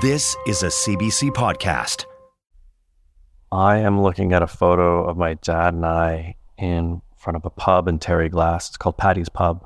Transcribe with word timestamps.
This 0.00 0.34
is 0.46 0.62
a 0.62 0.68
CBC 0.68 1.30
podcast. 1.30 2.06
I 3.52 3.78
am 3.78 4.02
looking 4.02 4.32
at 4.32 4.42
a 4.42 4.46
photo 4.46 5.04
of 5.04 5.16
my 5.16 5.34
dad 5.34 5.74
and 5.74 5.84
I 5.84 6.36
in 6.56 7.02
front 7.16 7.36
of 7.36 7.44
a 7.44 7.50
pub 7.50 7.86
in 7.86 7.98
Terryglass. 7.98 8.68
It's 8.68 8.76
called 8.76 8.96
Paddy's 8.96 9.28
Pub. 9.28 9.64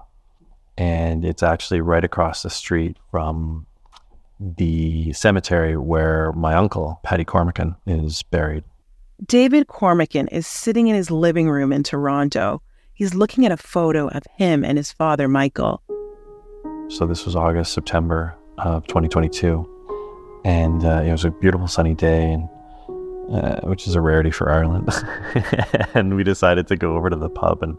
And 0.77 1.25
it's 1.25 1.43
actually 1.43 1.81
right 1.81 2.05
across 2.05 2.43
the 2.43 2.51
street 2.51 2.97
from 3.11 3.67
the 4.41 5.13
cemetery 5.13 5.77
where 5.77 6.33
my 6.33 6.55
uncle, 6.55 7.01
Paddy 7.05 7.25
Cormican, 7.25 7.77
is 7.87 8.23
buried. 8.25 8.65
David 9.25 9.69
Cormican 9.69 10.29
is 10.29 10.47
sitting 10.47 10.89
in 10.89 10.97
his 10.97 11.11
living 11.11 11.49
room 11.49 11.73
in 11.73 11.85
Toronto. 11.85 12.61
He's 12.93 13.15
looking 13.15 13.47
at 13.47 13.53
a 13.53 13.57
photo 13.57 14.09
of 14.09 14.25
him 14.37 14.65
and 14.65 14.79
his 14.79 14.93
father, 14.93 15.29
Michael. 15.29 15.81
So 16.89 17.07
this 17.07 17.25
was 17.25 17.37
August, 17.37 17.73
September 17.73 18.37
of 18.59 18.85
2022. 18.89 19.77
And 20.45 20.85
uh, 20.85 21.03
it 21.05 21.11
was 21.11 21.25
a 21.25 21.31
beautiful 21.31 21.69
sunny 21.69 21.95
day, 21.95 22.33
and, 22.33 22.49
uh, 23.33 23.61
which 23.63 23.87
is 23.87 23.95
a 23.95 24.01
rarity 24.01 24.31
for 24.31 24.51
Ireland. 24.51 24.89
and 25.95 26.15
we 26.17 26.25
decided 26.25 26.67
to 26.69 26.77
go 26.77 26.97
over 26.97 27.11
to 27.11 27.17
the 27.17 27.29
pub 27.29 27.63
and 27.63 27.77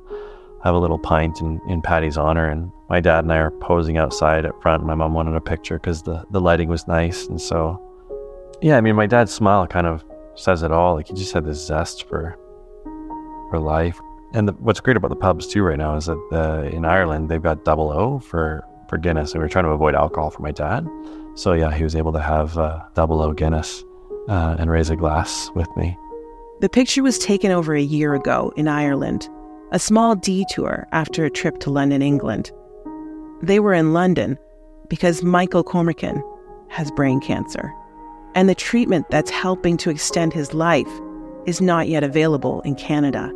have 0.63 0.75
a 0.75 0.79
little 0.79 0.99
pint 0.99 1.39
in, 1.41 1.61
in 1.67 1.81
Paddy's 1.81 2.17
honor. 2.17 2.49
And 2.49 2.71
my 2.89 2.99
dad 2.99 3.23
and 3.23 3.31
I 3.31 3.37
are 3.37 3.51
posing 3.51 3.97
outside 3.97 4.45
at 4.45 4.61
front. 4.61 4.83
My 4.83 4.95
mom 4.95 5.13
wanted 5.13 5.35
a 5.35 5.41
picture 5.41 5.75
because 5.75 6.03
the, 6.03 6.25
the 6.31 6.41
lighting 6.41 6.69
was 6.69 6.87
nice. 6.87 7.27
And 7.27 7.39
so, 7.39 7.81
yeah, 8.61 8.77
I 8.77 8.81
mean, 8.81 8.95
my 8.95 9.07
dad's 9.07 9.33
smile 9.33 9.65
kind 9.67 9.87
of 9.87 10.03
says 10.35 10.63
it 10.63 10.71
all. 10.71 10.95
Like 10.95 11.07
he 11.07 11.13
just 11.13 11.33
had 11.33 11.45
this 11.45 11.65
zest 11.65 12.07
for 12.07 12.37
for 13.49 13.59
life. 13.59 13.99
And 14.33 14.47
the, 14.47 14.53
what's 14.53 14.79
great 14.79 14.95
about 14.95 15.09
the 15.09 15.15
pubs 15.15 15.47
too 15.47 15.63
right 15.63 15.77
now 15.77 15.95
is 15.95 16.05
that 16.05 16.29
uh, 16.31 16.69
in 16.69 16.85
Ireland 16.85 17.29
they've 17.29 17.41
got 17.41 17.65
double 17.65 17.91
O 17.91 18.19
for 18.19 18.63
for 18.87 18.97
Guinness, 18.97 19.33
and 19.33 19.41
we 19.41 19.45
are 19.45 19.49
trying 19.49 19.65
to 19.65 19.71
avoid 19.71 19.95
alcohol 19.95 20.29
for 20.29 20.41
my 20.41 20.51
dad. 20.51 20.87
So 21.39 21.53
yeah, 21.53 21.73
he 21.73 21.85
was 21.85 21.95
able 21.95 22.11
to 22.11 22.19
have 22.19 22.57
uh, 22.57 22.81
double 22.95 23.21
O 23.21 23.31
Guinness 23.31 23.85
uh, 24.27 24.57
and 24.59 24.69
raise 24.69 24.89
a 24.89 24.97
glass 24.97 25.49
with 25.55 25.69
me. 25.77 25.97
The 26.59 26.67
picture 26.67 27.01
was 27.01 27.17
taken 27.17 27.49
over 27.49 27.73
a 27.73 27.81
year 27.81 28.13
ago 28.13 28.51
in 28.57 28.67
Ireland, 28.67 29.29
a 29.71 29.79
small 29.79 30.15
detour 30.15 30.85
after 30.91 31.23
a 31.23 31.29
trip 31.29 31.59
to 31.59 31.69
London, 31.69 32.01
England. 32.01 32.51
They 33.41 33.61
were 33.61 33.73
in 33.73 33.93
London 33.93 34.37
because 34.89 35.23
Michael 35.23 35.63
Cormican 35.63 36.21
has 36.67 36.91
brain 36.91 37.21
cancer 37.21 37.73
and 38.35 38.49
the 38.49 38.55
treatment 38.55 39.09
that's 39.09 39.31
helping 39.31 39.77
to 39.77 39.89
extend 39.89 40.33
his 40.33 40.53
life 40.53 40.91
is 41.45 41.61
not 41.61 41.87
yet 41.87 42.03
available 42.03 42.59
in 42.61 42.75
Canada. 42.75 43.31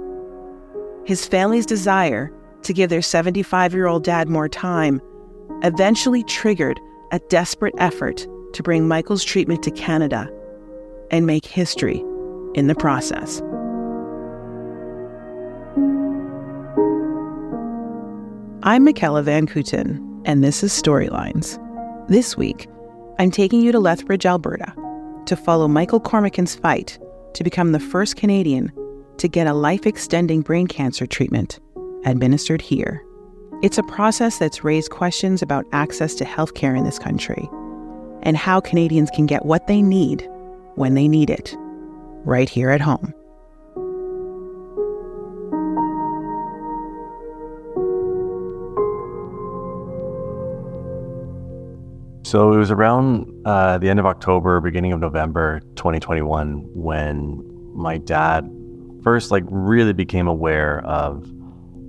His 1.06 1.26
family's 1.26 1.66
desire 1.66 2.34
to 2.64 2.74
give 2.74 2.90
their 2.90 3.02
75 3.02 3.74
year 3.74 3.88
old 3.88 4.04
dad 4.04 4.28
more 4.28 4.50
time 4.50 5.00
eventually 5.64 6.24
triggered 6.26 6.82
a 7.14 7.20
desperate 7.30 7.76
effort 7.78 8.28
to 8.54 8.64
bring 8.64 8.88
Michael's 8.88 9.24
treatment 9.24 9.62
to 9.62 9.70
Canada 9.70 10.28
and 11.12 11.28
make 11.28 11.46
history 11.46 12.04
in 12.56 12.66
the 12.66 12.74
process. 12.74 13.40
I'm 18.64 18.84
Mykella 18.84 19.24
Van 19.24 19.46
Cooten, 19.46 20.24
and 20.26 20.44
this 20.44 20.64
is 20.64 20.72
Storylines. 20.72 21.60
This 22.08 22.36
week, 22.36 22.68
I'm 23.20 23.30
taking 23.30 23.62
you 23.62 23.72
to 23.72 23.80
Lethbridge, 23.80 24.26
Alberta, 24.26 24.74
to 25.28 25.36
follow 25.36 25.68
Michael 25.68 26.00
Cormican's 26.00 26.56
fight 26.56 26.98
to 27.36 27.44
become 27.44 27.74
the 27.74 27.80
first 27.80 28.16
Canadian 28.16 28.72
to 29.18 29.28
get 29.28 29.46
a 29.46 29.54
life 29.54 29.86
extending 29.86 30.42
brain 30.42 30.66
cancer 30.66 31.06
treatment 31.06 31.60
administered 32.06 32.62
here. 32.62 33.06
It's 33.64 33.78
a 33.78 33.84
process 33.84 34.40
that's 34.40 34.66
raised 34.66 34.92
questions 34.92 35.42
about 35.42 35.66
access 35.72 36.16
to 36.16 36.26
healthcare 36.26 36.78
in 36.78 36.84
this 36.84 37.00
country 37.00 37.48
and 38.22 38.36
how 38.36 38.60
Canadians 38.60 39.10
can 39.10 39.26
get 39.26 39.46
what 39.46 39.68
they 39.68 39.82
need 39.82 40.28
when 40.76 40.96
they 40.96 41.08
need 41.08 41.30
it, 41.30 41.56
right 42.26 42.50
here 42.50 42.72
at 42.72 42.82
home. 42.82 43.14
So 52.26 52.52
it 52.52 52.58
was 52.58 52.70
around 52.70 53.32
uh, 53.46 53.78
the 53.78 53.90
end 53.90 53.98
of 53.98 54.06
October, 54.06 54.60
beginning 54.60 54.92
of 54.92 55.00
November 55.00 55.62
2021 55.76 56.68
when 56.74 57.42
my 57.74 57.98
dad 57.98 58.44
first 59.06 59.32
like 59.32 59.46
really 59.48 59.94
became 59.94 60.28
aware 60.28 60.86
of 60.86 61.32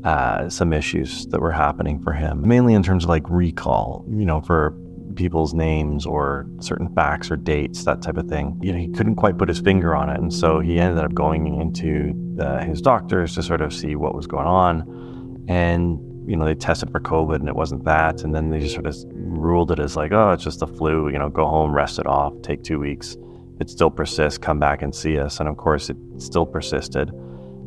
uh, 0.05 0.49
some 0.49 0.73
issues 0.73 1.27
that 1.27 1.41
were 1.41 1.53
happening 1.53 2.01
for 2.03 2.13
him, 2.13 2.47
mainly 2.47 2.75
in 2.75 2.83
terms 2.83 3.05
of 3.05 3.11
like 3.11 3.29
recall, 3.29 4.05
you 4.09 4.25
know, 4.25 4.41
for 4.41 4.77
people's 5.17 5.55
names 5.55 6.05
or 6.07 6.47
certain 6.61 6.93
facts 6.95 7.31
or 7.31 7.37
dates, 7.37 7.85
that 7.85 8.03
type 8.03 8.17
of 8.17 8.29
thing. 8.29 8.59
You 8.63 8.73
know, 8.73 8.79
he 8.79 8.89
couldn't 8.89 9.17
quite 9.17 9.39
put 9.39 9.49
his 9.49 9.61
finger 9.61 9.95
on 9.95 10.11
it, 10.11 10.19
and 10.19 10.33
so 10.33 10.61
he 10.61 10.79
ended 10.79 11.03
up 11.03 11.15
going 11.15 11.61
into 11.61 12.13
the, 12.37 12.63
his 12.65 12.81
doctors 12.81 13.35
to 13.37 13.43
sort 13.43 13.61
of 13.61 13.73
see 13.73 13.97
what 13.97 14.15
was 14.15 14.27
going 14.27 14.47
on, 14.47 15.45
and 15.49 15.99
you 16.27 16.37
know, 16.37 16.45
they 16.45 16.55
tested 16.55 16.91
for 16.91 17.01
COVID 17.01 17.37
and 17.37 17.49
it 17.49 17.57
wasn't 17.57 17.85
that. 17.85 18.23
And 18.23 18.35
then 18.35 18.51
they 18.51 18.61
just 18.61 18.75
sort 18.75 18.87
of 18.87 18.97
ruled 19.13 19.71
it 19.71 19.79
as 19.79 19.97
like, 19.97 20.13
oh, 20.13 20.31
it's 20.31 20.45
just 20.45 20.61
the 20.61 20.67
flu, 20.67 21.09
you 21.11 21.19
know, 21.19 21.29
go 21.29 21.47
home, 21.47 21.73
rest 21.73 21.99
it 21.99 22.07
off, 22.07 22.33
take 22.43 22.63
two 22.63 22.79
weeks. 22.79 23.17
It 23.61 23.71
still 23.71 23.91
persists, 23.91 24.39
come 24.39 24.59
back 24.59 24.83
and 24.83 24.95
see 24.95 25.19
us. 25.19 25.39
And 25.39 25.49
of 25.49 25.57
course, 25.57 25.91
it 25.91 25.97
still 26.19 26.47
persisted. 26.47 27.13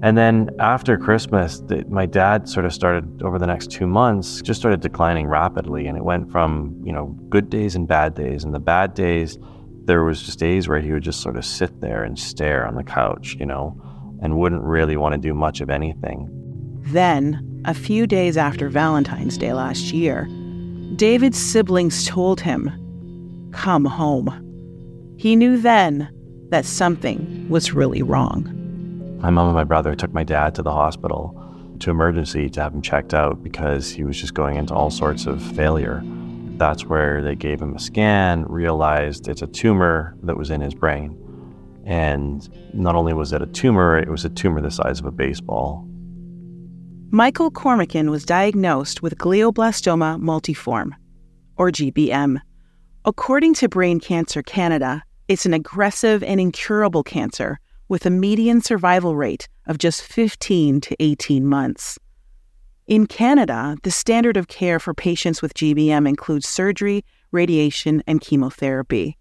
And 0.04 0.16
then 0.16 0.52
after 0.60 0.96
Christmas, 0.98 1.60
the, 1.62 1.84
my 1.90 2.06
dad 2.06 2.48
sort 2.48 2.66
of 2.66 2.74
started 2.74 3.24
over 3.24 3.40
the 3.40 3.48
next 3.48 3.72
two 3.72 3.88
months, 3.88 4.42
just 4.42 4.60
started 4.60 4.80
declining 4.80 5.26
rapidly. 5.28 5.88
And 5.88 5.98
it 5.98 6.04
went 6.04 6.32
from, 6.32 6.80
you 6.84 6.94
know, 6.94 7.08
good 7.30 7.50
days 7.50 7.76
and 7.76 7.88
bad 7.88 8.14
days. 8.14 8.44
And 8.44 8.54
the 8.54 8.60
bad 8.60 8.94
days, 8.94 9.40
there 9.86 10.04
was 10.04 10.22
just 10.22 10.38
days 10.38 10.68
where 10.68 10.80
he 10.80 10.92
would 10.92 11.02
just 11.02 11.22
sort 11.22 11.36
of 11.36 11.46
sit 11.46 11.82
there 11.82 12.04
and 12.04 12.18
stare 12.20 12.68
on 12.68 12.76
the 12.76 12.84
couch, 12.84 13.36
you 13.40 13.46
know, 13.46 13.82
and 14.22 14.38
wouldn't 14.38 14.64
really 14.64 14.98
want 14.98 15.14
to 15.14 15.18
do 15.20 15.34
much 15.34 15.62
of 15.62 15.70
anything. 15.70 16.30
Then 16.84 17.62
a 17.66 17.74
few 17.74 18.06
days 18.06 18.38
after 18.38 18.70
Valentine's 18.70 19.38
Day 19.38 19.54
last 19.54 19.94
year, 19.94 20.26
David's 20.96 21.40
siblings 21.40 22.06
told 22.06 22.40
him, 22.40 23.50
Come 23.52 23.86
home. 23.86 25.16
He 25.18 25.36
knew 25.36 25.58
then 25.58 26.10
that 26.50 26.66
something 26.66 27.48
was 27.50 27.74
really 27.74 28.04
wrong. 28.04 28.54
My 29.20 29.32
mom 29.32 29.48
and 29.48 29.56
my 29.56 29.64
brother 29.64 29.96
took 29.96 30.14
my 30.14 30.24
dad 30.24 30.54
to 30.56 30.62
the 30.62 30.72
hospital 30.72 31.44
to 31.80 31.90
emergency 31.90 32.50
to 32.50 32.62
have 32.62 32.74
him 32.74 32.84
checked 32.84 33.16
out 33.16 33.44
because 33.44 33.90
he 33.90 34.04
was 34.04 34.20
just 34.20 34.36
going 34.36 34.58
into 34.58 34.76
all 34.76 34.92
sorts 34.92 35.26
of 35.26 35.42
failure. 35.42 36.04
That's 36.58 36.86
where 36.86 37.24
they 37.24 37.36
gave 37.36 37.60
him 37.60 37.76
a 37.76 37.80
scan, 37.80 38.46
realized 38.46 39.28
it's 39.28 39.42
a 39.42 39.48
tumor 39.48 40.16
that 40.24 40.38
was 40.38 40.52
in 40.52 40.62
his 40.62 40.76
brain. 40.76 41.18
And 41.84 42.48
not 42.76 42.96
only 42.96 43.14
was 43.14 43.34
it 43.34 43.42
a 43.42 43.48
tumor, 43.48 43.98
it 43.98 44.10
was 44.10 44.24
a 44.24 44.30
tumor 44.30 44.62
the 44.62 44.70
size 44.70 45.00
of 45.00 45.06
a 45.06 45.12
baseball. 45.12 45.88
Michael 47.10 47.50
Cormican 47.50 48.12
was 48.12 48.26
diagnosed 48.26 49.02
with 49.02 49.18
glioblastoma 49.18 50.20
multiforme, 50.20 50.92
or 51.56 51.72
GBM. 51.72 52.40
According 53.06 53.54
to 53.56 53.70
Brain 53.70 54.00
Cancer 54.00 54.44
Canada, 54.44 55.04
it's 55.28 55.46
an 55.46 55.54
aggressive 55.54 56.22
and 56.24 56.40
incurable 56.40 57.04
cancer 57.04 57.60
with 57.90 58.06
a 58.06 58.10
median 58.10 58.62
survival 58.62 59.16
rate 59.16 59.48
of 59.66 59.78
just 59.78 60.02
15 60.02 60.82
to 60.82 60.96
18 61.00 61.46
months. 61.46 61.98
In 62.88 63.06
Canada, 63.06 63.76
the 63.84 63.92
standard 63.92 64.38
of 64.38 64.48
care 64.48 64.80
for 64.80 64.94
patients 64.94 65.42
with 65.42 65.54
GBM 65.54 66.08
includes 66.08 66.48
surgery, 66.48 67.04
radiation, 67.32 68.02
and 68.08 68.22
chemotherapy. 68.22 69.18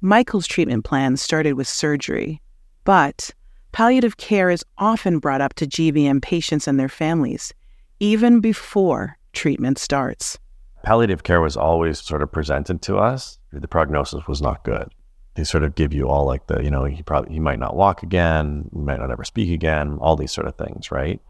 Michael's 0.00 0.46
treatment 0.46 0.84
plan 0.84 1.16
started 1.16 1.54
with 1.54 1.66
surgery, 1.66 2.40
but 2.84 3.30
Palliative 3.72 4.16
care 4.18 4.50
is 4.50 4.64
often 4.78 5.18
brought 5.18 5.40
up 5.40 5.54
to 5.54 5.66
GBM 5.66 6.22
patients 6.22 6.68
and 6.68 6.78
their 6.78 6.88
families, 6.88 7.52
even 7.98 8.38
before 8.38 9.18
treatment 9.32 9.78
starts. 9.78 10.38
Palliative 10.84 11.24
care 11.24 11.40
was 11.40 11.56
always 11.56 11.98
sort 11.98 12.22
of 12.22 12.30
presented 12.30 12.82
to 12.82 12.98
us. 12.98 13.40
The 13.52 13.66
prognosis 13.66 14.28
was 14.28 14.40
not 14.40 14.62
good. 14.62 14.94
They 15.34 15.44
sort 15.44 15.64
of 15.64 15.74
give 15.74 15.92
you 15.92 16.08
all 16.08 16.24
like 16.24 16.46
the, 16.46 16.62
you 16.62 16.70
know, 16.70 16.84
he 16.84 17.02
probably 17.02 17.32
he 17.32 17.40
might 17.40 17.58
not 17.58 17.76
walk 17.76 18.02
again, 18.02 18.70
he 18.72 18.80
might 18.80 19.00
not 19.00 19.10
ever 19.10 19.24
speak 19.24 19.50
again, 19.50 19.98
all 20.00 20.16
these 20.16 20.32
sort 20.32 20.46
of 20.46 20.56
things, 20.56 20.90
right? 20.90 21.20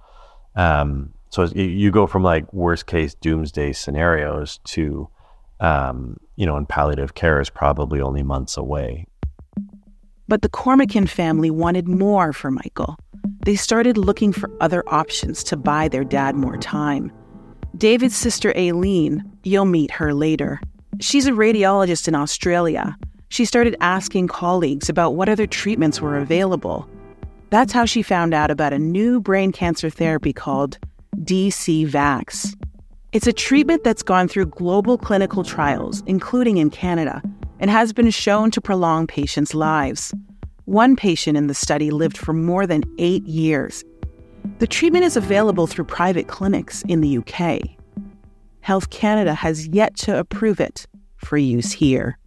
Um, 0.56 1.14
so 1.30 1.44
you 1.44 1.90
go 1.90 2.06
from 2.06 2.22
like 2.22 2.52
worst 2.52 2.86
case 2.86 3.14
doomsday 3.14 3.72
scenarios 3.72 4.58
to 4.64 5.08
um, 5.60 6.18
you 6.36 6.46
know, 6.46 6.56
and 6.56 6.68
palliative 6.68 7.14
care 7.14 7.40
is 7.40 7.50
probably 7.50 8.00
only 8.00 8.22
months 8.22 8.56
away. 8.56 9.06
But 10.28 10.42
the 10.42 10.48
Cormican 10.48 11.06
family 11.06 11.50
wanted 11.50 11.88
more 11.88 12.32
for 12.32 12.50
Michael. 12.50 12.96
They 13.44 13.56
started 13.56 13.96
looking 13.96 14.32
for 14.32 14.50
other 14.60 14.82
options 14.88 15.44
to 15.44 15.56
buy 15.56 15.88
their 15.88 16.04
dad 16.04 16.34
more 16.34 16.56
time. 16.56 17.12
David's 17.76 18.16
sister 18.16 18.56
Aileen, 18.56 19.24
you'll 19.42 19.64
meet 19.64 19.90
her 19.90 20.14
later. 20.14 20.60
She's 21.00 21.26
a 21.26 21.32
radiologist 21.32 22.08
in 22.08 22.14
Australia. 22.14 22.96
She 23.28 23.44
started 23.44 23.76
asking 23.80 24.28
colleagues 24.28 24.88
about 24.88 25.14
what 25.14 25.28
other 25.28 25.46
treatments 25.46 26.00
were 26.00 26.16
available. 26.16 26.88
That's 27.50 27.72
how 27.72 27.84
she 27.84 28.02
found 28.02 28.34
out 28.34 28.50
about 28.50 28.72
a 28.72 28.78
new 28.78 29.20
brain 29.20 29.52
cancer 29.52 29.90
therapy 29.90 30.32
called 30.32 30.78
DCVax. 31.16 32.54
It's 33.12 33.26
a 33.26 33.32
treatment 33.32 33.84
that's 33.84 34.02
gone 34.02 34.26
through 34.26 34.46
global 34.46 34.98
clinical 34.98 35.44
trials, 35.44 36.02
including 36.06 36.56
in 36.56 36.70
Canada, 36.70 37.22
and 37.60 37.70
has 37.70 37.92
been 37.92 38.10
shown 38.10 38.50
to 38.50 38.60
prolong 38.60 39.06
patients' 39.06 39.54
lives. 39.54 40.12
One 40.64 40.96
patient 40.96 41.36
in 41.36 41.46
the 41.46 41.54
study 41.54 41.90
lived 41.90 42.18
for 42.18 42.32
more 42.32 42.66
than 42.66 42.82
eight 42.98 43.24
years. 43.24 43.84
The 44.58 44.66
treatment 44.66 45.04
is 45.04 45.16
available 45.16 45.66
through 45.66 45.84
private 45.84 46.26
clinics 46.26 46.82
in 46.88 47.00
the 47.02 47.18
UK. 47.18 47.60
Health 48.60 48.90
Canada 48.90 49.34
has 49.34 49.68
yet 49.68 49.94
to 49.96 50.18
approve 50.18 50.58
it 50.58 50.86
for 51.16 51.36
use 51.36 51.70
here. 51.70 52.18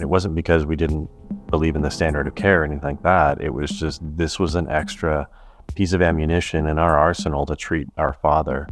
It 0.00 0.08
wasn't 0.08 0.34
because 0.34 0.66
we 0.66 0.76
didn't 0.76 1.08
believe 1.48 1.76
in 1.76 1.82
the 1.82 1.90
standard 1.90 2.26
of 2.26 2.34
care 2.34 2.62
or 2.62 2.64
anything 2.64 2.82
like 2.82 3.02
that. 3.02 3.40
It 3.40 3.54
was 3.54 3.70
just 3.70 4.00
this 4.16 4.38
was 4.38 4.54
an 4.54 4.68
extra 4.68 5.28
piece 5.74 5.92
of 5.92 6.02
ammunition 6.02 6.66
in 6.66 6.78
our 6.78 6.98
arsenal 6.98 7.46
to 7.46 7.56
treat 7.56 7.88
our 7.96 8.12
father. 8.12 8.66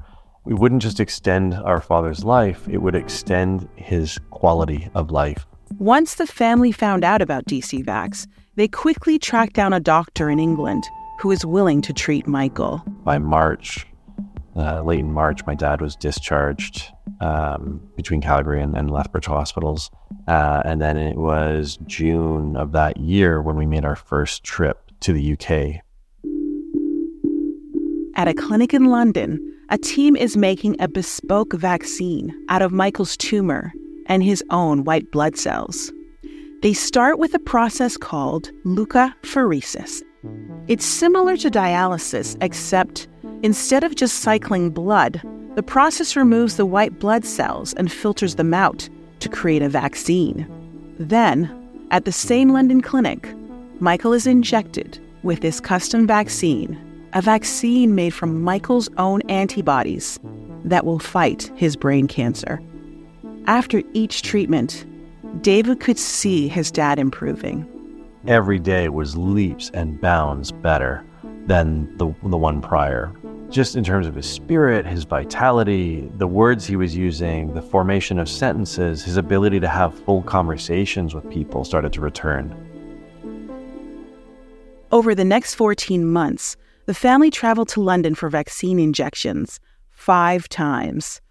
We 0.44 0.54
wouldn't 0.54 0.82
just 0.82 1.00
extend 1.00 1.54
our 1.54 1.80
father's 1.80 2.24
life, 2.24 2.66
it 2.68 2.78
would 2.78 2.94
extend 2.94 3.68
his 3.76 4.18
quality 4.30 4.88
of 4.94 5.10
life. 5.10 5.46
Once 5.78 6.14
the 6.14 6.26
family 6.26 6.72
found 6.72 7.04
out 7.04 7.20
about 7.20 7.44
DCVax, 7.44 8.26
they 8.56 8.68
quickly 8.68 9.18
tracked 9.18 9.52
down 9.52 9.72
a 9.72 9.80
doctor 9.80 10.30
in 10.30 10.38
England 10.38 10.84
who 11.20 11.28
was 11.28 11.44
willing 11.44 11.82
to 11.82 11.92
treat 11.92 12.26
Michael. 12.26 12.82
By 13.04 13.18
March, 13.18 13.86
uh, 14.56 14.82
late 14.82 15.00
in 15.00 15.12
March, 15.12 15.44
my 15.46 15.54
dad 15.54 15.80
was 15.80 15.94
discharged 15.96 16.90
um, 17.20 17.80
between 17.96 18.20
Calgary 18.20 18.62
and, 18.62 18.76
and 18.76 18.90
Lethbridge 18.90 19.26
hospitals. 19.26 19.90
Uh, 20.26 20.62
and 20.64 20.80
then 20.80 20.96
it 20.96 21.16
was 21.16 21.78
June 21.86 22.56
of 22.56 22.72
that 22.72 22.96
year 22.98 23.40
when 23.42 23.56
we 23.56 23.66
made 23.66 23.84
our 23.84 23.96
first 23.96 24.44
trip 24.44 24.90
to 25.00 25.12
the 25.12 25.32
UK. 25.32 25.82
At 28.14 28.28
a 28.28 28.34
clinic 28.34 28.74
in 28.74 28.86
London, 28.86 29.38
a 29.70 29.78
team 29.78 30.16
is 30.16 30.36
making 30.36 30.76
a 30.80 30.88
bespoke 30.88 31.52
vaccine 31.52 32.34
out 32.48 32.62
of 32.62 32.72
Michael's 32.72 33.16
tumor 33.16 33.72
and 34.06 34.22
his 34.22 34.42
own 34.50 34.84
white 34.84 35.10
blood 35.12 35.36
cells. 35.36 35.92
They 36.62 36.72
start 36.72 37.18
with 37.18 37.34
a 37.34 37.38
process 37.38 37.96
called 37.96 38.50
leukapheresis. 38.64 40.02
It's 40.66 40.84
similar 40.84 41.36
to 41.36 41.50
dialysis, 41.50 42.36
except 42.40 43.06
instead 43.42 43.84
of 43.84 43.94
just 43.94 44.20
cycling 44.20 44.70
blood, 44.70 45.22
the 45.58 45.62
process 45.64 46.14
removes 46.14 46.56
the 46.56 46.64
white 46.64 47.00
blood 47.00 47.24
cells 47.24 47.72
and 47.72 47.90
filters 47.90 48.36
them 48.36 48.54
out 48.54 48.88
to 49.18 49.28
create 49.28 49.60
a 49.60 49.68
vaccine. 49.68 50.46
Then, 51.00 51.50
at 51.90 52.04
the 52.04 52.12
same 52.12 52.50
London 52.50 52.80
clinic, 52.80 53.28
Michael 53.80 54.12
is 54.12 54.24
injected 54.24 55.00
with 55.24 55.40
this 55.40 55.58
custom 55.58 56.06
vaccine, 56.06 56.78
a 57.12 57.20
vaccine 57.20 57.96
made 57.96 58.14
from 58.14 58.40
Michael's 58.40 58.88
own 58.98 59.20
antibodies 59.22 60.20
that 60.62 60.86
will 60.86 61.00
fight 61.00 61.50
his 61.56 61.74
brain 61.74 62.06
cancer. 62.06 62.62
After 63.48 63.82
each 63.94 64.22
treatment, 64.22 64.86
David 65.40 65.80
could 65.80 65.98
see 65.98 66.46
his 66.46 66.70
dad 66.70 67.00
improving. 67.00 67.66
Every 68.28 68.60
day 68.60 68.90
was 68.90 69.16
leaps 69.16 69.72
and 69.74 70.00
bounds 70.00 70.52
better 70.52 71.04
than 71.46 71.96
the, 71.96 72.14
the 72.22 72.36
one 72.36 72.62
prior. 72.62 73.12
Just 73.50 73.76
in 73.76 73.84
terms 73.84 74.06
of 74.06 74.14
his 74.14 74.28
spirit, 74.28 74.84
his 74.84 75.04
vitality, 75.04 76.10
the 76.16 76.26
words 76.26 76.66
he 76.66 76.76
was 76.76 76.94
using, 76.94 77.54
the 77.54 77.62
formation 77.62 78.18
of 78.18 78.28
sentences, 78.28 79.02
his 79.02 79.16
ability 79.16 79.58
to 79.60 79.68
have 79.68 79.98
full 80.04 80.22
conversations 80.22 81.14
with 81.14 81.28
people 81.30 81.64
started 81.64 81.90
to 81.94 82.02
return. 82.02 82.54
Over 84.92 85.14
the 85.14 85.24
next 85.24 85.54
14 85.54 86.06
months, 86.06 86.56
the 86.84 86.92
family 86.92 87.30
traveled 87.30 87.68
to 87.70 87.80
London 87.80 88.14
for 88.14 88.28
vaccine 88.28 88.78
injections 88.78 89.60
five 89.90 90.46
times. 90.50 91.22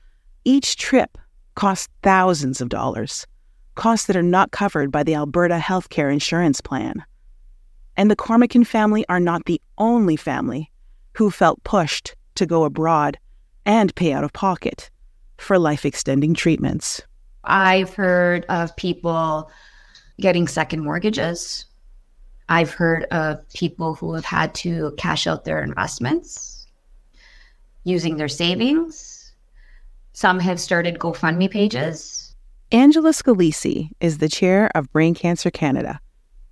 Each 0.44 0.76
trip 0.76 1.20
cost 1.54 1.90
thousands 2.02 2.62
of 2.62 2.70
dollars, 2.70 3.28
costs 3.76 4.08
that 4.08 4.16
are 4.16 4.24
not 4.24 4.50
covered 4.52 4.92
by 4.92 5.04
the 5.04 5.14
Alberta 5.14 5.60
Healthcare 5.60 6.12
Insurance 6.12 6.62
Plan. 6.62 7.04
And 7.96 8.10
the 8.10 8.16
Cormican 8.16 8.64
family 8.64 9.06
are 9.08 9.20
not 9.20 9.46
the 9.46 9.62
only 9.78 10.16
family 10.16 10.72
who 11.18 11.32
felt 11.32 11.64
pushed 11.64 12.16
to 12.36 12.46
go 12.46 12.64
abroad 12.64 13.18
and 13.66 13.94
pay 13.96 14.14
out 14.14 14.24
of 14.24 14.34
pocket 14.34 14.90
for 15.38 15.60
life 15.60 15.86
extending 15.86 16.34
treatments. 16.34 17.02
I've 17.44 17.94
heard 17.94 18.46
of 18.50 18.76
people 18.76 19.52
getting 20.20 20.48
second 20.48 20.84
mortgages. 20.84 21.66
I've 22.50 22.72
heard 22.72 23.06
of 23.06 23.48
people 23.50 23.96
who 23.96 24.14
have 24.14 24.26
had 24.26 24.54
to 24.56 24.94
cash 24.98 25.28
out 25.28 25.44
their 25.44 25.62
investments 25.62 26.68
using 27.84 28.18
their 28.18 28.28
savings 28.28 29.18
some 30.18 30.40
have 30.40 30.60
started 30.60 30.98
GoFundMe 30.98 31.48
pages. 31.52 32.36
Angela 32.72 33.12
Scalisi 33.12 33.92
is 34.00 34.18
the 34.18 34.28
chair 34.28 34.72
of 34.74 34.92
Brain 34.92 35.14
Cancer 35.14 35.52
Canada, 35.52 36.00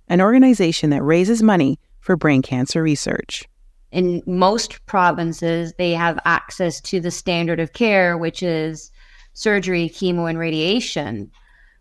an 0.06 0.20
organization 0.20 0.90
that 0.90 1.02
raises 1.02 1.42
money 1.42 1.80
for 1.98 2.16
brain 2.16 2.42
cancer 2.42 2.80
research. 2.80 3.48
In 3.96 4.22
most 4.26 4.84
provinces, 4.84 5.72
they 5.78 5.92
have 5.92 6.18
access 6.26 6.82
to 6.82 7.00
the 7.00 7.10
standard 7.10 7.58
of 7.58 7.72
care, 7.72 8.18
which 8.18 8.42
is 8.42 8.92
surgery, 9.32 9.88
chemo, 9.88 10.28
and 10.28 10.38
radiation. 10.38 11.30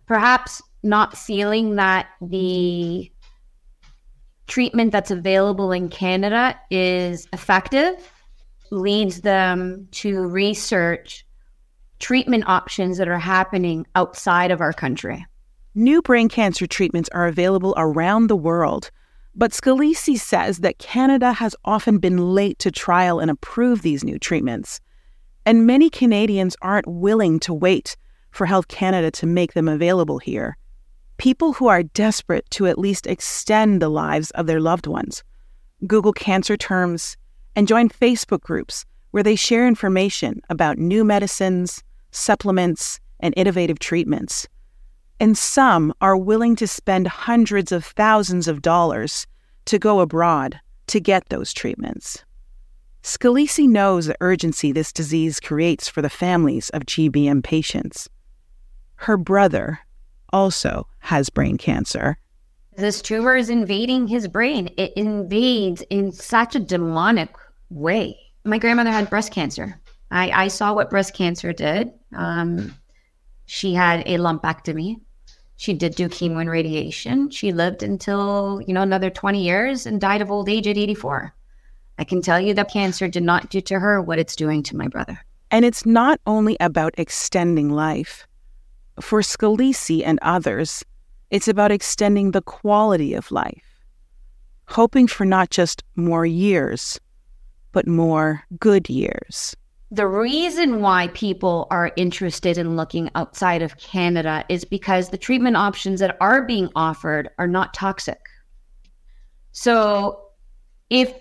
Perhaps 0.06 0.62
not 0.82 1.18
feeling 1.18 1.76
that 1.76 2.08
the 2.22 3.12
treatment 4.48 4.94
that's 4.94 5.12
available 5.12 5.74
in 5.74 5.90
Canada 5.90 6.58
is 6.72 7.28
effective 7.34 8.10
leads 8.72 9.20
them 9.20 9.86
to 9.92 10.22
research 10.22 11.28
treatment 12.00 12.46
options 12.48 12.98
that 12.98 13.10
are 13.10 13.20
happening 13.20 13.86
outside 13.96 14.52
of 14.52 14.62
our 14.62 14.72
country. 14.72 15.26
New 15.74 16.02
brain 16.02 16.30
cancer 16.30 16.66
treatments 16.66 17.10
are 17.10 17.28
available 17.28 17.74
around 17.76 18.28
the 18.28 18.38
world, 18.38 18.90
but 19.36 19.52
Scalisi 19.52 20.18
says 20.18 20.60
that 20.60 20.78
Canada 20.78 21.34
has 21.34 21.56
often 21.66 21.98
been 21.98 22.34
late 22.34 22.58
to 22.60 22.72
trial 22.72 23.20
and 23.20 23.30
approve 23.30 23.82
these 23.82 24.04
new 24.04 24.18
treatments. 24.18 24.80
And 25.46 25.68
many 25.68 25.90
Canadians 25.90 26.56
aren't 26.62 26.88
willing 26.88 27.40
to 27.42 27.54
wait 27.54 27.98
for 28.32 28.46
Health 28.46 28.68
Canada 28.68 29.12
to 29.12 29.26
make 29.26 29.54
them 29.54 29.68
available 29.68 30.20
here. 30.20 30.58
People 31.18 31.54
who 31.54 31.68
are 31.68 31.84
desperate 31.84 32.50
to 32.52 32.66
at 32.66 32.80
least 32.80 33.08
extend 33.08 33.82
the 33.82 33.90
lives 33.90 34.32
of 34.32 34.48
their 34.48 34.60
loved 34.60 34.88
ones. 34.88 35.24
Google 35.86 36.14
cancer 36.14 36.58
terms 36.58 37.18
and 37.56 37.68
join 37.68 37.90
Facebook 37.90 38.42
groups 38.42 38.86
where 39.12 39.24
they 39.24 39.36
share 39.36 39.68
information 39.68 40.42
about 40.50 40.78
new 40.78 41.04
medicines, 41.06 41.84
supplements, 42.12 43.00
and 43.20 43.34
innovative 43.38 43.80
treatments. 43.80 44.48
And 45.20 45.38
some 45.38 45.94
are 46.02 46.18
willing 46.18 46.56
to 46.58 46.68
spend 46.68 47.08
hundreds 47.08 47.72
of 47.72 47.86
thousands 47.86 48.48
of 48.48 48.62
dollars 48.62 49.26
to 49.66 49.80
go 49.80 50.00
abroad 50.00 50.60
to 50.88 51.00
get 51.00 51.30
those 51.30 51.54
treatments. 51.54 52.24
Scalisi 53.02 53.68
knows 53.68 54.08
the 54.08 54.18
urgency 54.20 54.72
this 54.72 54.92
disease 54.92 55.40
creates 55.40 55.88
for 55.88 56.02
the 56.02 56.10
families 56.10 56.70
of 56.72 56.86
GBM 56.86 57.44
patients. 57.44 58.10
Her 58.96 59.18
brother 59.18 59.80
also 60.34 60.88
has 61.00 61.30
brain 61.30 61.58
cancer. 61.58 62.18
This 62.76 63.02
tumor 63.02 63.36
is 63.36 63.50
invading 63.50 64.08
his 64.08 64.28
brain. 64.28 64.70
It 64.78 64.92
invades 64.96 65.82
in 65.90 66.12
such 66.12 66.56
a 66.56 66.60
demonic 66.60 67.30
way 67.70 68.20
my 68.46 68.60
grandmother 68.60 68.92
had 68.92 69.10
breast 69.10 69.32
cancer. 69.32 69.80
I, 70.12 70.30
I 70.30 70.48
saw 70.48 70.74
what 70.74 70.90
breast 70.90 71.14
cancer 71.14 71.52
did. 71.52 71.92
Um, 72.16 72.76
she 73.48 73.74
had 73.74 74.02
a 74.06 74.18
lumpectomy. 74.18 75.02
She 75.58 75.74
did 75.74 75.96
do 75.96 76.10
chemo 76.10 76.42
and 76.42 76.50
radiation. 76.50 77.30
She 77.30 77.52
lived 77.52 77.82
until, 77.82 78.62
you 78.68 78.74
know, 78.74 78.82
another 78.82 79.10
20 79.10 79.42
years 79.42 79.86
and 79.86 80.02
died 80.02 80.22
of 80.22 80.32
old 80.32 80.50
age 80.50 80.68
at 80.68 80.78
84. 80.78 81.34
I 81.98 82.04
can 82.04 82.22
tell 82.22 82.40
you 82.40 82.54
that 82.54 82.72
cancer 82.72 83.08
did 83.08 83.24
not 83.24 83.50
do 83.50 83.62
to 83.62 83.80
her 83.80 84.02
what 84.02 84.20
it's 84.20 84.36
doing 84.36 84.64
to 84.64 84.76
my 84.76 84.88
brother. 84.88 85.20
And 85.52 85.64
it's 85.64 85.86
not 85.86 86.20
only 86.28 86.58
about 86.60 86.94
extending 86.98 87.70
life. 87.70 88.28
For 89.00 89.22
Scalisi 89.22 90.04
and 90.06 90.20
others, 90.22 90.84
it's 91.32 91.48
about 91.48 91.72
extending 91.72 92.32
the 92.32 92.42
quality 92.42 93.14
of 93.14 93.32
life, 93.32 93.82
hoping 94.68 95.08
for 95.08 95.26
not 95.26 95.50
just 95.50 95.84
more 95.96 96.26
years, 96.26 97.00
but 97.72 97.88
more 97.88 98.44
good 98.60 98.90
years. 98.90 99.56
The 99.92 100.08
reason 100.08 100.82
why 100.82 101.10
people 101.10 101.68
are 101.70 101.92
interested 101.96 102.58
in 102.58 102.76
looking 102.76 103.10
outside 103.16 103.62
of 103.62 103.78
Canada 103.78 104.44
is 104.50 104.66
because 104.66 105.10
the 105.10 105.18
treatment 105.18 105.56
options 105.56 106.00
that 106.00 106.18
are 106.20 106.44
being 106.44 106.70
offered 106.76 107.30
are 107.38 107.48
not 107.48 107.74
toxic. 107.74 108.20
So, 109.52 110.22
if 110.90 111.14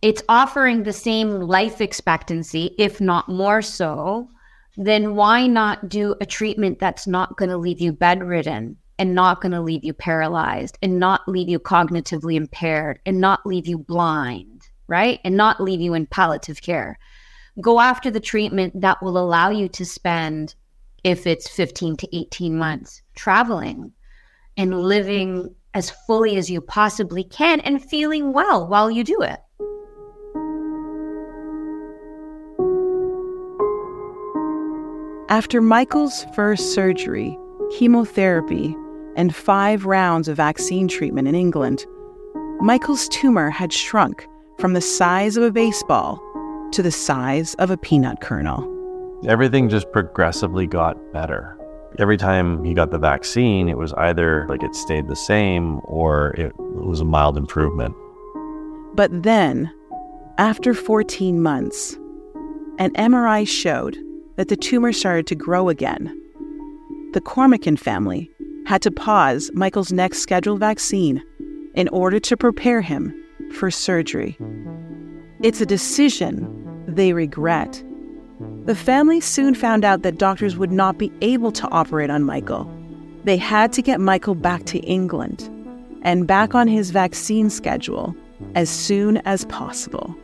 it's 0.00 0.22
offering 0.28 0.82
the 0.82 0.92
same 0.92 1.40
life 1.40 1.80
expectancy, 1.80 2.74
if 2.78 3.00
not 3.00 3.28
more 3.28 3.62
so, 3.62 4.28
then 4.76 5.14
why 5.14 5.46
not 5.46 5.88
do 5.88 6.14
a 6.20 6.26
treatment 6.26 6.78
that's 6.78 7.06
not 7.06 7.36
going 7.36 7.50
to 7.50 7.56
leave 7.56 7.80
you 7.80 7.92
bedridden 7.92 8.76
and 8.98 9.14
not 9.14 9.40
going 9.40 9.52
to 9.52 9.60
leave 9.60 9.84
you 9.84 9.92
paralyzed 9.92 10.78
and 10.82 10.98
not 10.98 11.28
leave 11.28 11.48
you 11.48 11.58
cognitively 11.58 12.36
impaired 12.36 13.00
and 13.06 13.20
not 13.20 13.44
leave 13.44 13.66
you 13.66 13.78
blind, 13.78 14.62
right? 14.88 15.20
And 15.24 15.36
not 15.36 15.60
leave 15.60 15.80
you 15.80 15.94
in 15.94 16.06
palliative 16.06 16.62
care. 16.62 16.98
Go 17.60 17.78
after 17.78 18.10
the 18.10 18.20
treatment 18.20 18.80
that 18.80 19.00
will 19.00 19.16
allow 19.16 19.50
you 19.50 19.68
to 19.68 19.84
spend, 19.84 20.56
if 21.04 21.24
it's 21.24 21.48
15 21.48 21.96
to 21.98 22.16
18 22.16 22.58
months, 22.58 23.00
traveling 23.14 23.92
and 24.56 24.82
living 24.82 25.54
as 25.72 25.90
fully 26.06 26.36
as 26.36 26.50
you 26.50 26.60
possibly 26.60 27.22
can 27.22 27.60
and 27.60 27.84
feeling 27.84 28.32
well 28.32 28.66
while 28.66 28.90
you 28.90 29.04
do 29.04 29.22
it. 29.22 29.38
After 35.28 35.60
Michael's 35.60 36.26
first 36.34 36.74
surgery, 36.74 37.38
chemotherapy, 37.78 38.76
and 39.16 39.34
five 39.34 39.86
rounds 39.86 40.26
of 40.26 40.36
vaccine 40.36 40.88
treatment 40.88 41.28
in 41.28 41.36
England, 41.36 41.86
Michael's 42.60 43.08
tumor 43.08 43.50
had 43.50 43.72
shrunk 43.72 44.26
from 44.58 44.72
the 44.72 44.80
size 44.80 45.36
of 45.36 45.44
a 45.44 45.52
baseball 45.52 46.20
to 46.74 46.82
the 46.82 46.90
size 46.90 47.54
of 47.54 47.70
a 47.70 47.76
peanut 47.76 48.20
kernel. 48.20 48.68
Everything 49.28 49.68
just 49.68 49.90
progressively 49.92 50.66
got 50.66 50.96
better. 51.12 51.56
Every 52.00 52.16
time 52.16 52.64
he 52.64 52.74
got 52.74 52.90
the 52.90 52.98
vaccine, 52.98 53.68
it 53.68 53.78
was 53.78 53.92
either 53.92 54.44
like 54.48 54.64
it 54.64 54.74
stayed 54.74 55.06
the 55.06 55.14
same 55.14 55.80
or 55.84 56.30
it 56.32 56.52
was 56.58 57.00
a 57.00 57.04
mild 57.04 57.38
improvement. 57.38 57.94
But 58.94 59.22
then, 59.22 59.72
after 60.38 60.74
14 60.74 61.40
months, 61.40 61.94
an 62.80 62.90
MRI 62.94 63.46
showed 63.46 63.96
that 64.34 64.48
the 64.48 64.56
tumor 64.56 64.92
started 64.92 65.28
to 65.28 65.36
grow 65.36 65.68
again. 65.68 66.20
The 67.12 67.20
Cormican 67.20 67.76
family 67.76 68.28
had 68.66 68.82
to 68.82 68.90
pause 68.90 69.48
Michael's 69.54 69.92
next 69.92 70.18
scheduled 70.18 70.58
vaccine 70.58 71.22
in 71.74 71.86
order 71.90 72.18
to 72.18 72.36
prepare 72.36 72.80
him 72.80 73.14
for 73.52 73.70
surgery. 73.70 74.36
It's 75.40 75.60
a 75.60 75.66
decision 75.66 76.63
they 76.86 77.12
regret. 77.12 77.82
The 78.64 78.74
family 78.74 79.20
soon 79.20 79.54
found 79.54 79.84
out 79.84 80.02
that 80.02 80.18
doctors 80.18 80.56
would 80.56 80.72
not 80.72 80.98
be 80.98 81.12
able 81.20 81.52
to 81.52 81.68
operate 81.68 82.10
on 82.10 82.24
Michael. 82.24 82.70
They 83.24 83.36
had 83.36 83.72
to 83.74 83.82
get 83.82 84.00
Michael 84.00 84.34
back 84.34 84.64
to 84.66 84.78
England 84.80 85.48
and 86.02 86.26
back 86.26 86.54
on 86.54 86.68
his 86.68 86.90
vaccine 86.90 87.48
schedule 87.48 88.14
as 88.54 88.68
soon 88.68 89.18
as 89.18 89.44
possible. 89.46 90.14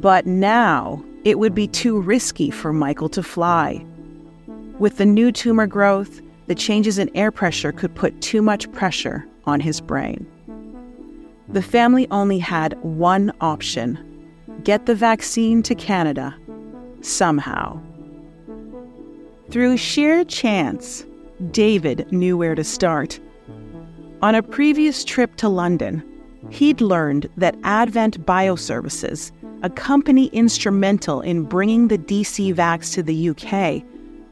But 0.00 0.26
now 0.26 1.04
it 1.24 1.38
would 1.38 1.54
be 1.54 1.68
too 1.68 2.00
risky 2.00 2.50
for 2.50 2.72
Michael 2.72 3.08
to 3.10 3.22
fly. 3.22 3.84
With 4.78 4.96
the 4.96 5.06
new 5.06 5.30
tumor 5.30 5.66
growth, 5.66 6.20
the 6.46 6.54
changes 6.54 6.98
in 6.98 7.14
air 7.16 7.30
pressure 7.30 7.72
could 7.72 7.94
put 7.94 8.20
too 8.20 8.42
much 8.42 8.70
pressure 8.72 9.26
on 9.44 9.60
his 9.60 9.80
brain. 9.80 10.26
The 11.48 11.62
family 11.62 12.08
only 12.10 12.38
had 12.38 12.78
one 12.82 13.32
option 13.40 14.11
get 14.64 14.86
the 14.86 14.94
vaccine 14.94 15.62
to 15.64 15.74
Canada 15.74 16.34
somehow. 17.00 17.80
Through 19.50 19.76
sheer 19.76 20.24
chance, 20.24 21.04
David 21.50 22.10
knew 22.12 22.36
where 22.36 22.54
to 22.54 22.64
start. 22.64 23.20
On 24.22 24.34
a 24.34 24.42
previous 24.42 25.04
trip 25.04 25.36
to 25.36 25.48
London, 25.48 26.02
he'd 26.50 26.80
learned 26.80 27.28
that 27.36 27.56
Advent 27.64 28.24
Bioservices 28.24 29.32
a 29.62 29.70
company 29.70 30.26
instrumental 30.26 31.20
in 31.20 31.44
bringing 31.44 31.88
the 31.88 31.98
DCVax 31.98 32.92
to 32.94 33.02
the 33.02 33.30
UK, 33.30 33.82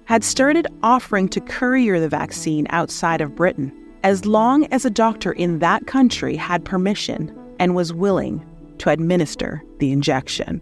had 0.05 0.25
started 0.25 0.67
offering 0.83 1.29
to 1.29 1.41
courier 1.41 2.01
the 2.01 2.09
vaccine 2.09 2.67
outside 2.71 3.21
of 3.21 3.37
Britain 3.37 3.73
as 4.03 4.27
long 4.27 4.65
as 4.73 4.85
a 4.85 4.91
doctor 4.91 5.33
in 5.33 5.61
that 5.61 5.87
country 5.87 6.35
had 6.35 6.65
permission 6.65 7.33
and 7.59 7.77
was 7.77 7.93
willing 7.93 8.45
to 8.79 8.91
administer 8.91 9.63
the 9.81 9.93
injection. 9.93 10.61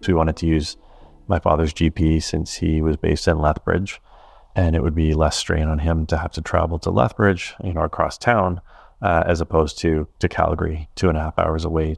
So 0.00 0.08
we 0.08 0.14
wanted 0.14 0.36
to 0.38 0.46
use 0.46 0.76
my 1.28 1.38
father's 1.38 1.72
GP 1.72 2.22
since 2.22 2.54
he 2.54 2.80
was 2.80 2.96
based 2.96 3.28
in 3.28 3.38
Lethbridge, 3.38 4.00
and 4.56 4.74
it 4.74 4.82
would 4.82 4.94
be 4.94 5.14
less 5.14 5.36
strain 5.36 5.68
on 5.68 5.78
him 5.78 6.06
to 6.06 6.16
have 6.16 6.32
to 6.32 6.40
travel 6.40 6.78
to 6.80 6.90
Lethbridge, 6.90 7.54
you 7.62 7.72
know, 7.72 7.82
across 7.82 8.18
town, 8.18 8.60
uh, 9.02 9.22
as 9.26 9.40
opposed 9.40 9.78
to 9.78 10.08
to 10.18 10.28
Calgary, 10.28 10.88
two 10.94 11.08
and 11.08 11.18
a 11.18 11.20
half 11.20 11.38
hours 11.38 11.64
away 11.64 11.96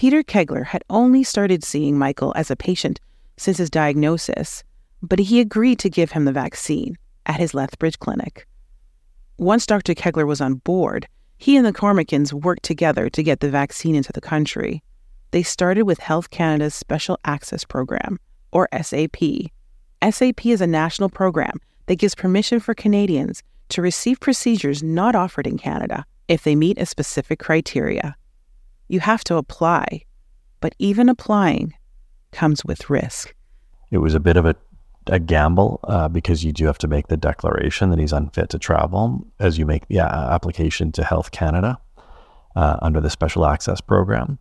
Peter 0.00 0.22
Kegler 0.22 0.64
had 0.64 0.82
only 0.88 1.22
started 1.22 1.62
seeing 1.62 1.98
Michael 1.98 2.32
as 2.34 2.50
a 2.50 2.56
patient 2.56 3.00
since 3.36 3.58
his 3.58 3.68
diagnosis, 3.68 4.64
but 5.02 5.18
he 5.18 5.40
agreed 5.40 5.78
to 5.80 5.90
give 5.90 6.12
him 6.12 6.24
the 6.24 6.32
vaccine 6.32 6.96
at 7.26 7.38
his 7.38 7.52
Lethbridge 7.52 7.98
clinic. 7.98 8.46
Once 9.36 9.66
Dr. 9.66 9.92
Kegler 9.94 10.26
was 10.26 10.40
on 10.40 10.54
board, 10.54 11.06
he 11.36 11.54
and 11.54 11.66
the 11.66 11.72
Cormicans 11.74 12.32
worked 12.32 12.62
together 12.62 13.10
to 13.10 13.22
get 13.22 13.40
the 13.40 13.50
vaccine 13.50 13.94
into 13.94 14.10
the 14.10 14.22
country. 14.22 14.82
They 15.32 15.42
started 15.44 15.84
with 15.84 16.00
Health 16.00 16.30
Canada's 16.30 16.74
Special 16.74 17.18
Access 17.24 17.64
Program, 17.64 18.18
or 18.52 18.68
SAP. 18.82 19.16
SAP 20.08 20.46
is 20.46 20.60
a 20.60 20.66
national 20.66 21.08
program 21.08 21.60
that 21.86 21.96
gives 21.96 22.14
permission 22.14 22.58
for 22.58 22.74
Canadians 22.74 23.42
to 23.68 23.82
receive 23.82 24.18
procedures 24.18 24.82
not 24.82 25.14
offered 25.14 25.46
in 25.46 25.56
Canada 25.56 26.04
if 26.26 26.42
they 26.42 26.56
meet 26.56 26.78
a 26.78 26.86
specific 26.86 27.38
criteria. 27.38 28.16
You 28.88 29.00
have 29.00 29.22
to 29.24 29.36
apply, 29.36 30.02
but 30.60 30.74
even 30.78 31.08
applying 31.08 31.74
comes 32.32 32.64
with 32.64 32.90
risk. 32.90 33.34
It 33.92 33.98
was 33.98 34.14
a 34.14 34.20
bit 34.20 34.36
of 34.36 34.46
a, 34.46 34.56
a 35.06 35.20
gamble 35.20 35.78
uh, 35.84 36.08
because 36.08 36.44
you 36.44 36.52
do 36.52 36.66
have 36.66 36.78
to 36.78 36.88
make 36.88 37.06
the 37.06 37.16
declaration 37.16 37.90
that 37.90 38.00
he's 38.00 38.12
unfit 38.12 38.50
to 38.50 38.58
travel 38.58 39.24
as 39.38 39.58
you 39.58 39.66
make 39.66 39.86
the 39.86 40.00
application 40.00 40.90
to 40.92 41.04
Health 41.04 41.30
Canada 41.30 41.78
uh, 42.56 42.78
under 42.82 43.00
the 43.00 43.10
Special 43.10 43.46
Access 43.46 43.80
Program. 43.80 44.38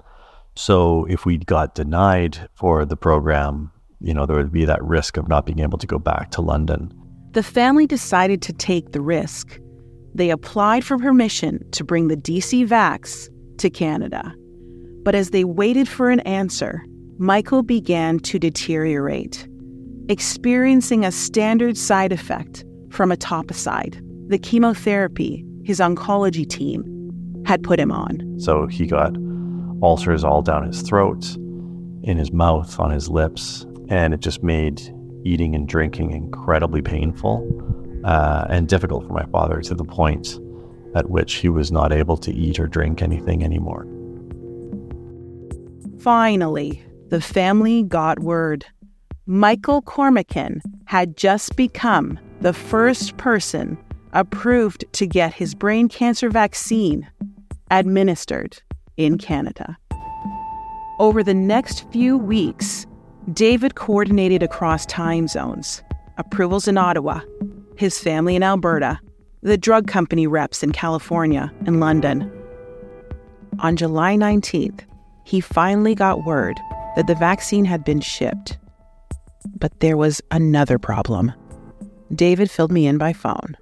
So 0.60 1.06
if 1.06 1.26
we 1.26 1.38
got 1.38 1.74
denied 1.74 2.50
for 2.54 2.84
the 2.84 2.98
program, 2.98 3.72
you 4.02 4.14
know, 4.14 4.26
there 4.26 4.36
would 4.36 4.52
be 4.52 4.66
that 4.66 4.84
risk 4.84 5.16
of 5.16 5.30
not 5.30 5.46
being 5.46 5.60
able 5.60 5.78
to 5.78 5.88
go 5.88 5.98
back 5.98 6.32
to 6.32 6.42
London. 6.42 6.92
The 7.32 7.44
family 7.44 7.88
decided 7.88 8.42
to 8.42 8.52
take 8.52 8.92
the 8.92 9.00
risk. 9.00 9.58
They 10.14 10.30
applied 10.30 10.84
for 10.84 10.98
permission 10.98 11.64
to 11.72 11.86
bring 11.86 12.10
the 12.10 12.18
DCVax 12.18 13.30
to 13.58 13.70
Canada. 13.70 14.36
But 15.06 15.16
as 15.16 15.30
they 15.30 15.46
waited 15.46 15.88
for 15.88 16.10
an 16.10 16.20
answer, 16.22 16.84
Michael 17.20 17.64
began 17.64 18.20
to 18.20 18.38
deteriorate, 18.38 19.48
experiencing 20.10 21.06
a 21.06 21.12
standard 21.14 21.78
side 21.78 22.12
effect 22.12 22.66
from 22.90 23.14
a 23.14 23.16
etoposide, 23.16 24.02
the 24.28 24.38
chemotherapy 24.38 25.46
his 25.64 25.80
oncology 25.80 26.46
team 26.46 26.84
had 27.46 27.64
put 27.64 27.80
him 27.80 27.94
on. 27.94 28.38
So 28.40 28.68
he 28.68 28.86
got 28.86 29.16
ulcers 29.82 30.24
all 30.24 30.42
down 30.42 30.66
his 30.66 30.82
throat, 30.82 31.36
in 32.04 32.18
his 32.18 32.32
mouth, 32.32 32.80
on 32.80 32.92
his 32.92 33.10
lips, 33.10 33.66
and 33.90 34.14
it 34.14 34.20
just 34.20 34.44
made 34.44 34.82
eating 35.24 35.56
and 35.56 35.68
drinking 35.68 36.12
incredibly 36.12 36.82
painful 36.82 38.02
uh, 38.04 38.46
and 38.50 38.68
difficult 38.68 39.06
for 39.06 39.14
my 39.14 39.26
father 39.26 39.62
to 39.62 39.76
the 39.76 39.84
point 39.84 40.40
at 40.96 41.10
which 41.10 41.36
he 41.36 41.50
was 41.50 41.72
not 41.72 41.92
able 41.92 42.18
to 42.18 42.34
eat 42.34 42.60
or 42.60 42.68
drink 42.68 43.02
anything 43.02 43.44
anymore. 43.44 43.86
Finally, 46.00 46.84
the 47.10 47.22
family 47.22 47.84
got 47.84 48.20
word. 48.20 48.66
Michael 49.26 49.82
Cormican 49.82 50.62
had 50.86 51.16
just 51.16 51.56
become 51.56 52.18
the 52.42 52.54
first 52.54 53.18
person 53.18 53.78
approved 54.14 54.86
to 54.94 55.06
get 55.06 55.34
his 55.34 55.54
brain 55.54 55.88
cancer 55.88 56.30
vaccine 56.30 57.08
administered 57.70 58.60
in 59.00 59.18
Canada. 59.18 59.78
Over 61.00 61.24
the 61.24 61.34
next 61.34 61.90
few 61.92 62.18
weeks, 62.18 62.86
David 63.32 63.76
coordinated 63.76 64.44
across 64.44 64.86
time 64.86 65.28
zones 65.28 65.82
approvals 66.18 66.68
in 66.68 66.78
Ottawa, 66.78 67.22
his 67.78 67.98
family 67.98 68.36
in 68.36 68.44
Alberta, 68.44 69.00
the 69.42 69.58
drug 69.58 69.88
company 69.88 70.28
reps 70.28 70.62
in 70.64 70.74
California 70.74 71.50
and 71.66 71.80
London. 71.80 72.30
On 73.60 73.78
July 73.78 74.18
19th, 74.18 74.82
he 75.24 75.40
finally 75.40 75.96
got 75.96 76.26
word 76.26 76.60
that 76.98 77.08
the 77.08 77.16
vaccine 77.16 77.64
had 77.64 77.86
been 77.86 78.02
shipped. 78.02 78.58
But 79.58 79.80
there 79.80 79.96
was 79.96 80.22
another 80.32 80.78
problem. 80.78 81.32
David 82.14 82.52
filled 82.52 82.74
me 82.74 82.86
in 82.86 82.98
by 82.98 83.14
phone. 83.14 83.56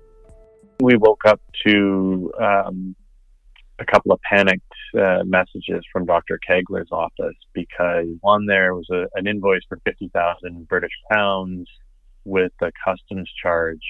We 0.79 0.98
woke 0.98 1.25
up 1.25 1.39
to 1.67 2.32
um, 2.41 2.96
a 3.79 3.86
couple 3.86 4.12
of 4.12 4.19
panicked 4.22 4.63
uh, 4.98 5.24
messages 5.24 5.84
from 5.91 6.05
Dr. 6.05 6.39
Kegler's 6.48 6.91
office 6.91 7.36
because 7.53 8.07
on 8.24 8.46
there 8.46 8.74
was 8.74 8.88
a, 8.91 9.05
an 9.15 9.27
invoice 9.27 9.62
for 9.69 9.79
50,000 9.86 10.67
British 10.67 10.91
pounds 11.12 11.69
with 12.25 12.51
a 12.62 12.72
customs 12.84 13.29
charge 13.41 13.84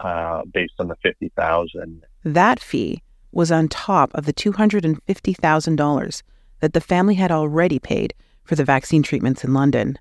uh, 0.00 0.42
based 0.52 0.74
on 0.78 0.88
the 0.88 0.96
50,000. 1.02 2.04
That 2.24 2.60
fee 2.60 3.02
was 3.32 3.50
on 3.50 3.68
top 3.68 4.10
of 4.14 4.26
the 4.26 4.32
$250,000 4.32 6.22
that 6.60 6.72
the 6.74 6.80
family 6.80 7.14
had 7.14 7.32
already 7.32 7.78
paid 7.78 8.14
for 8.44 8.54
the 8.54 8.64
vaccine 8.64 9.02
treatments 9.02 9.44
in 9.44 9.54
London 9.54 9.98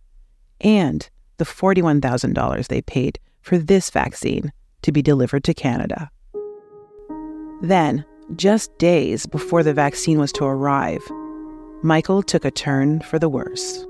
and 0.59 1.09
the 1.37 1.45
$41,000 1.45 2.67
they 2.67 2.81
paid 2.81 3.19
for 3.41 3.57
this 3.57 3.89
vaccine 3.89 4.51
to 4.81 4.91
be 4.91 5.01
delivered 5.01 5.43
to 5.43 5.53
Canada. 5.53 6.11
Then, 7.61 8.05
just 8.35 8.77
days 8.77 9.25
before 9.25 9.63
the 9.63 9.73
vaccine 9.73 10.19
was 10.19 10.31
to 10.33 10.45
arrive, 10.45 11.01
Michael 11.83 12.23
took 12.23 12.45
a 12.45 12.51
turn 12.51 13.01
for 13.01 13.19
the 13.19 13.29
worse. 13.29 13.85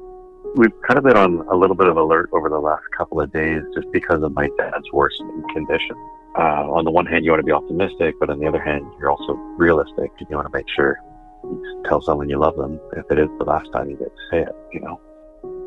We've 0.55 0.74
kind 0.88 0.98
of 0.98 1.03
been 1.03 1.17
on 1.17 1.48
a 1.50 1.55
little 1.55 1.75
bit 1.75 1.88
of 1.88 1.98
alert 1.98 2.29
over 2.33 2.50
the 2.50 2.60
last 2.60 2.83
couple 2.98 3.21
of 3.21 3.31
days 3.31 3.62
just 3.74 3.89
because 3.91 4.21
of 4.24 4.33
my 4.33 4.50
dad's 4.57 4.91
worsening 4.91 5.43
condition. 5.53 5.95
Uh, 6.38 6.69
on 6.71 6.86
the 6.86 6.91
one 6.91 7.05
hand, 7.05 7.25
you 7.25 7.31
want 7.31 7.39
to 7.39 7.45
be 7.45 7.51
optimistic, 7.51 8.15
but 8.19 8.29
on 8.29 8.39
the 8.39 8.48
other 8.48 8.62
hand, 8.62 8.86
you're 9.00 9.10
also 9.10 9.33
realistic 9.57 10.12
and 10.19 10.27
you 10.29 10.36
want 10.36 10.48
to 10.51 10.57
make 10.57 10.67
sure 10.75 10.98
you 11.43 11.83
tell 11.86 12.01
someone 12.01 12.29
you 12.29 12.38
love 12.38 12.55
them 12.55 12.79
if 12.95 13.05
it 13.12 13.19
is 13.19 13.29
the 13.38 13.45
last 13.45 13.71
time 13.74 13.89
you 13.89 13.98
get 13.98 14.07
to 14.07 14.21
say 14.29 14.41
it, 14.41 14.55
you 14.71 14.79
know? 14.79 15.00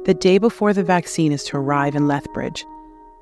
The 0.05 0.15
day 0.15 0.39
before 0.39 0.73
the 0.73 0.85
vaccine 0.85 1.33
is 1.33 1.45
to 1.45 1.57
arrive 1.57 1.95
in 1.95 2.09
Lethbridge, 2.09 2.65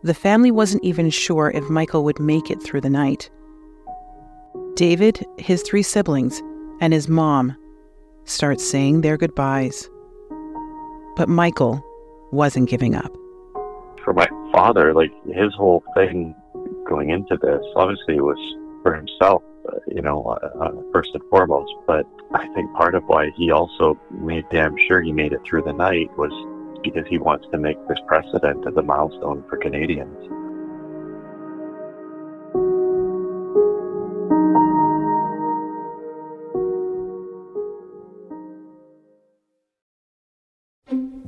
the 0.03 0.15
family 0.15 0.51
wasn't 0.51 0.85
even 0.85 1.11
sure 1.11 1.51
if 1.55 1.69
Michael 1.71 2.05
would 2.05 2.19
make 2.19 2.51
it 2.51 2.63
through 2.63 2.81
the 2.81 2.91
night. 2.91 3.31
David, 4.75 5.25
his 5.37 5.63
three 5.63 5.83
siblings, 5.83 6.41
and 6.81 6.93
his 6.93 7.09
mom 7.09 7.57
start 8.25 8.61
saying 8.61 9.03
their 9.03 9.19
goodbyes. 9.19 9.89
But 11.17 11.29
Michael 11.29 11.85
wasn't 12.33 12.71
giving 12.71 12.95
up. 12.95 13.13
For 14.03 14.15
my 14.15 14.29
father, 14.53 14.95
like 14.95 15.13
his 15.27 15.53
whole 15.55 15.85
thing 15.95 16.35
going 16.89 17.11
into 17.11 17.37
this, 17.37 17.63
obviously 17.77 18.19
was 18.21 18.39
for 18.83 18.95
himself, 18.95 19.43
you 19.89 20.01
know, 20.01 20.25
uh, 20.25 20.65
uh, 20.65 20.73
first 20.93 21.11
and 21.15 21.23
foremost. 21.29 21.73
But 21.87 22.07
I 22.35 22.49
think 22.55 22.73
part 22.73 22.95
of 22.95 23.05
why 23.05 23.31
he 23.37 23.51
also 23.51 24.01
made 24.11 24.47
damn 24.51 24.77
sure 24.89 25.03
he 25.03 25.13
made 25.13 25.33
it 25.33 25.41
through 25.45 25.63
the 25.63 25.73
night 25.73 26.09
was 26.17 26.33
because 26.83 27.07
he 27.09 27.19
wants 27.19 27.47
to 27.53 27.59
make 27.59 27.77
this 27.89 27.99
precedent 28.07 28.67
as 28.67 28.75
a 28.77 28.83
milestone 28.83 29.45
for 29.49 29.59
Canadians. 29.59 30.42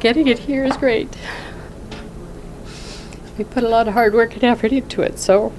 Getting 0.00 0.28
it 0.28 0.38
here 0.38 0.64
is 0.64 0.76
great. 0.78 1.14
We 3.36 3.44
put 3.44 3.64
a 3.64 3.68
lot 3.68 3.86
of 3.86 3.92
hard 3.92 4.14
work 4.14 4.32
and 4.34 4.44
effort 4.44 4.72
into 4.72 5.02
it, 5.02 5.18
so 5.18 5.52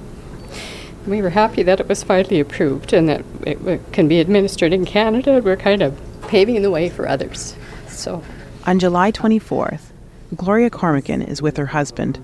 we 1.05 1.21
were 1.21 1.29
happy 1.29 1.61
that 1.61 1.79
it 1.79 1.87
was 1.87 2.03
finally 2.03 2.39
approved 2.39 2.92
and 2.92 3.07
that 3.07 3.24
it 3.46 3.79
can 3.92 4.07
be 4.07 4.20
administered 4.20 4.74
in 4.74 4.83
Canada. 4.85 5.42
We're 5.44 5.57
kind 5.57 5.83
of 5.83 6.00
paving 6.27 6.63
the 6.63 6.72
way 6.72 6.89
for 6.89 7.07
others. 7.07 7.55
So, 7.87 8.24
on 8.65 8.79
July 8.79 9.11
24th, 9.11 9.92
Gloria 10.35 10.72
Cormican 10.72 11.22
is 11.22 11.42
with 11.42 11.57
her 11.57 11.68
husband 11.68 12.20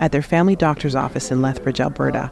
at 0.00 0.12
their 0.12 0.22
family 0.22 0.56
doctor's 0.56 0.94
office 0.94 1.30
in 1.30 1.40
Lethbridge, 1.40 1.80
Alberta, 1.80 2.30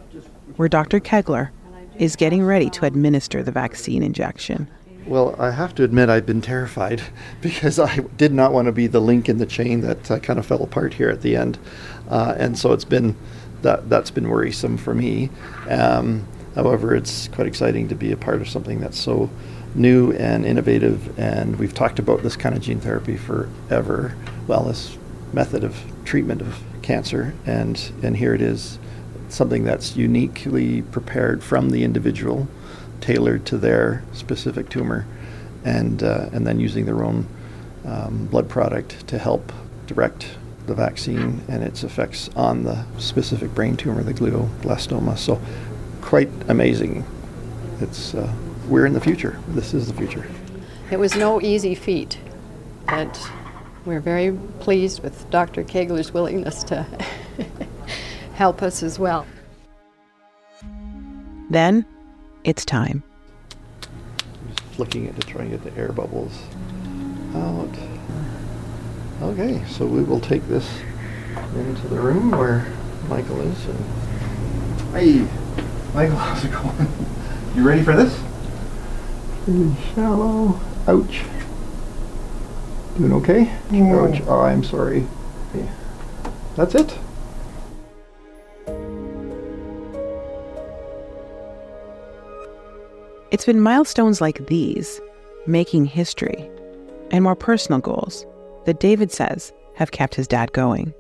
where 0.56 0.68
Dr. 0.68 1.00
Kegler 1.00 1.50
is 1.96 2.16
getting 2.16 2.44
ready 2.44 2.68
to 2.70 2.84
administer 2.84 3.42
the 3.42 3.52
vaccine 3.52 4.02
injection. 4.02 4.68
Well, 5.06 5.34
I 5.36 5.50
have 5.50 5.74
to 5.76 5.84
admit 5.84 6.08
I've 6.08 6.26
been 6.26 6.42
terrified 6.42 7.02
because 7.40 7.78
I 7.78 7.98
did 8.16 8.32
not 8.32 8.52
want 8.52 8.66
to 8.66 8.72
be 8.72 8.86
the 8.86 9.00
link 9.00 9.28
in 9.28 9.38
the 9.38 9.46
chain 9.46 9.80
that 9.80 10.10
uh, 10.10 10.18
kind 10.20 10.38
of 10.38 10.46
fell 10.46 10.62
apart 10.62 10.94
here 10.94 11.10
at 11.10 11.22
the 11.22 11.36
end, 11.36 11.58
uh, 12.08 12.34
and 12.36 12.58
so 12.58 12.72
it's 12.72 12.84
been 12.84 13.16
that 13.62 13.88
that's 13.88 14.10
been 14.10 14.28
worrisome 14.28 14.76
for 14.76 14.94
me. 14.94 15.30
Um, 15.68 16.26
however, 16.54 16.94
it's 16.94 17.28
quite 17.28 17.46
exciting 17.46 17.88
to 17.88 17.94
be 17.94 18.12
a 18.12 18.16
part 18.16 18.40
of 18.40 18.48
something 18.48 18.80
that's 18.80 18.98
so 18.98 19.30
new 19.74 20.12
and 20.12 20.44
innovative, 20.44 21.18
and 21.18 21.58
we've 21.58 21.74
talked 21.74 21.98
about 21.98 22.22
this 22.22 22.36
kind 22.36 22.54
of 22.54 22.62
gene 22.62 22.80
therapy 22.80 23.16
forever. 23.16 24.16
Well, 24.46 24.64
this 24.64 24.98
method 25.32 25.64
of 25.64 25.76
treatment 26.04 26.42
of 26.42 26.60
cancer, 26.82 27.34
and 27.44 27.92
and 28.02 28.16
here 28.16 28.34
it 28.34 28.42
is, 28.42 28.78
something 29.28 29.64
that's 29.64 29.96
uniquely 29.96 30.82
prepared 30.82 31.42
from 31.42 31.70
the 31.70 31.82
individual 31.82 32.46
tailored 33.02 33.44
to 33.46 33.58
their 33.58 34.02
specific 34.12 34.70
tumor, 34.70 35.06
and 35.64 36.02
uh, 36.02 36.30
and 36.32 36.46
then 36.46 36.58
using 36.58 36.86
their 36.86 37.04
own 37.04 37.26
um, 37.84 38.26
blood 38.26 38.48
product 38.48 39.06
to 39.08 39.18
help 39.18 39.52
direct 39.86 40.36
the 40.66 40.74
vaccine 40.74 41.42
and 41.48 41.62
its 41.62 41.82
effects 41.82 42.30
on 42.36 42.62
the 42.62 42.84
specific 42.98 43.52
brain 43.54 43.76
tumor, 43.76 44.02
the 44.02 44.14
glioblastoma. 44.14 45.18
So, 45.18 45.40
quite 46.00 46.30
amazing. 46.48 47.04
It's 47.80 48.14
uh, 48.14 48.32
we're 48.68 48.86
in 48.86 48.92
the 48.92 49.00
future. 49.00 49.38
This 49.48 49.74
is 49.74 49.88
the 49.88 49.94
future. 49.94 50.26
It 50.90 50.98
was 50.98 51.16
no 51.16 51.40
easy 51.40 51.74
feat, 51.74 52.18
but 52.86 53.30
we're 53.84 54.00
very 54.00 54.32
pleased 54.60 55.02
with 55.02 55.28
Dr. 55.30 55.64
Kegler's 55.64 56.12
willingness 56.12 56.62
to 56.64 56.86
help 58.34 58.62
us 58.62 58.82
as 58.82 58.98
well. 58.98 59.26
Then 61.50 61.84
it's 62.44 62.64
time. 62.64 63.02
I'm 63.82 64.48
just 64.48 64.60
flicking 64.74 65.06
it 65.06 65.20
to 65.20 65.26
try 65.26 65.42
and 65.42 65.50
get 65.50 65.62
the 65.62 65.80
air 65.80 65.92
bubbles 65.92 66.38
out. 67.34 67.70
Okay, 69.22 69.64
so 69.68 69.86
we 69.86 70.02
will 70.02 70.20
take 70.20 70.46
this 70.48 70.68
into 71.54 71.88
the 71.88 72.00
room 72.00 72.32
where 72.32 72.66
Michael 73.08 73.40
is. 73.40 73.66
And 73.66 74.90
hey, 74.92 75.28
Michael, 75.94 76.16
how's 76.16 76.44
it 76.44 76.52
going? 76.52 76.88
You 77.54 77.68
ready 77.68 77.82
for 77.82 77.94
this? 77.94 78.18
Really 79.46 79.76
shallow. 79.94 80.58
Ouch. 80.88 81.22
Doing 82.96 83.12
okay? 83.12 83.52
Ouch. 83.70 84.22
Oh, 84.26 84.40
I'm 84.40 84.64
sorry. 84.64 85.06
Okay. 85.54 85.68
That's 86.56 86.74
it. 86.74 86.96
It's 93.32 93.46
been 93.46 93.62
milestones 93.62 94.20
like 94.20 94.46
these, 94.46 95.00
making 95.46 95.86
history, 95.86 96.50
and 97.10 97.24
more 97.24 97.34
personal 97.34 97.80
goals 97.80 98.26
that 98.66 98.78
David 98.78 99.10
says 99.10 99.54
have 99.74 99.90
kept 99.90 100.14
his 100.14 100.28
dad 100.28 100.52
going. 100.52 100.92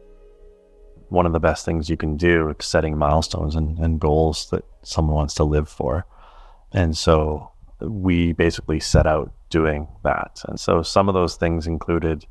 One 1.10 1.26
of 1.26 1.34
the 1.34 1.40
best 1.40 1.66
things 1.66 1.90
you 1.90 1.98
can 1.98 2.16
do 2.16 2.48
is 2.48 2.64
setting 2.64 2.96
milestones 2.96 3.54
and, 3.54 3.78
and 3.78 4.00
goals 4.00 4.48
that 4.48 4.64
someone 4.80 5.14
wants 5.14 5.34
to 5.34 5.44
live 5.44 5.68
for. 5.68 6.06
And 6.72 6.96
so 6.96 7.52
we 7.82 8.32
basically 8.32 8.80
set 8.80 9.06
out 9.06 9.30
doing 9.50 9.86
that. 10.02 10.40
And 10.48 10.58
so 10.58 10.82
some 10.82 11.10
of 11.10 11.14
those 11.14 11.36
things 11.36 11.66
included, 11.66 12.24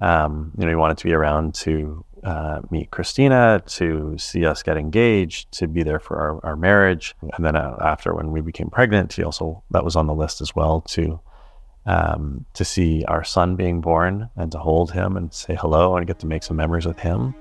um, 0.00 0.52
you 0.56 0.66
know, 0.66 0.70
we 0.70 0.76
wanted 0.76 0.98
to 0.98 1.04
be 1.04 1.14
around 1.14 1.56
to 1.56 2.04
uh, 2.24 2.60
meet 2.70 2.90
Christina, 2.90 3.62
to 3.66 4.16
see 4.18 4.44
us 4.44 4.62
get 4.62 4.76
engaged, 4.76 5.52
to 5.52 5.66
be 5.66 5.82
there 5.82 6.00
for 6.00 6.18
our, 6.18 6.44
our 6.44 6.56
marriage. 6.56 7.14
And 7.34 7.44
then 7.44 7.56
uh, 7.56 7.76
after 7.80 8.14
when 8.14 8.30
we 8.30 8.40
became 8.40 8.70
pregnant, 8.70 9.12
he 9.14 9.22
also, 9.22 9.62
that 9.70 9.84
was 9.84 9.96
on 9.96 10.06
the 10.06 10.14
list 10.14 10.40
as 10.40 10.54
well 10.54 10.80
to, 10.88 11.20
um, 11.86 12.44
to 12.54 12.64
see 12.64 13.04
our 13.06 13.24
son 13.24 13.56
being 13.56 13.80
born 13.80 14.30
and 14.36 14.52
to 14.52 14.58
hold 14.58 14.92
him 14.92 15.16
and 15.16 15.32
say 15.32 15.54
hello 15.54 15.96
and 15.96 16.06
get 16.06 16.18
to 16.20 16.26
make 16.26 16.42
some 16.42 16.56
memories 16.56 16.86
with 16.86 16.98
him. 16.98 17.34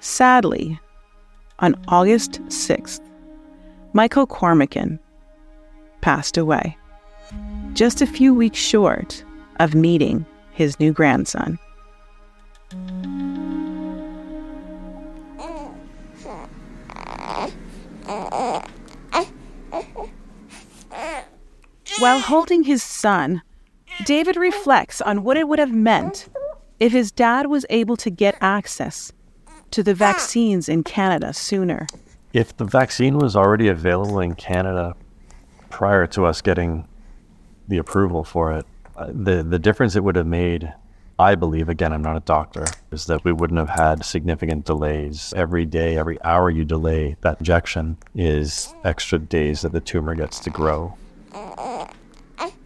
Sadly, 0.00 0.80
on 1.58 1.74
August 1.88 2.42
6th, 2.44 3.00
Michael 3.92 4.26
Cormican 4.26 4.98
passed 6.00 6.38
away, 6.38 6.76
just 7.74 8.02
a 8.02 8.06
few 8.06 8.34
weeks 8.34 8.58
short 8.58 9.24
of 9.58 9.74
meeting 9.74 10.26
his 10.52 10.78
new 10.80 10.92
grandson. 10.92 11.58
While 21.98 22.20
holding 22.20 22.62
his 22.64 22.82
son, 22.82 23.42
David 24.04 24.36
reflects 24.36 25.00
on 25.00 25.22
what 25.22 25.36
it 25.36 25.48
would 25.48 25.58
have 25.58 25.72
meant 25.72 26.28
if 26.78 26.92
his 26.92 27.12
dad 27.12 27.46
was 27.46 27.66
able 27.68 27.96
to 27.98 28.10
get 28.10 28.36
access 28.40 29.12
to 29.70 29.82
the 29.82 29.94
vaccines 29.94 30.68
in 30.68 30.82
Canada 30.82 31.32
sooner. 31.32 31.86
If 32.32 32.56
the 32.56 32.64
vaccine 32.64 33.18
was 33.18 33.36
already 33.36 33.68
available 33.68 34.20
in 34.20 34.34
Canada 34.34 34.94
prior 35.68 36.06
to 36.08 36.24
us 36.24 36.40
getting 36.40 36.86
the 37.70 37.78
approval 37.78 38.22
for 38.24 38.52
it, 38.52 38.66
uh, 38.96 39.06
the 39.12 39.42
the 39.42 39.58
difference 39.58 39.96
it 39.96 40.04
would 40.04 40.16
have 40.16 40.26
made, 40.26 40.72
I 41.18 41.34
believe, 41.34 41.68
again, 41.68 41.92
I'm 41.92 42.02
not 42.02 42.16
a 42.16 42.20
doctor, 42.20 42.66
is 42.90 43.06
that 43.06 43.24
we 43.24 43.32
wouldn't 43.32 43.58
have 43.58 43.70
had 43.70 44.04
significant 44.04 44.66
delays. 44.66 45.32
Every 45.34 45.64
day, 45.64 45.96
every 45.96 46.22
hour 46.22 46.50
you 46.50 46.64
delay 46.64 47.16
that 47.22 47.38
injection 47.38 47.96
is 48.14 48.74
extra 48.84 49.18
days 49.18 49.62
that 49.62 49.72
the 49.72 49.80
tumor 49.80 50.14
gets 50.14 50.38
to 50.40 50.50
grow. 50.50 50.94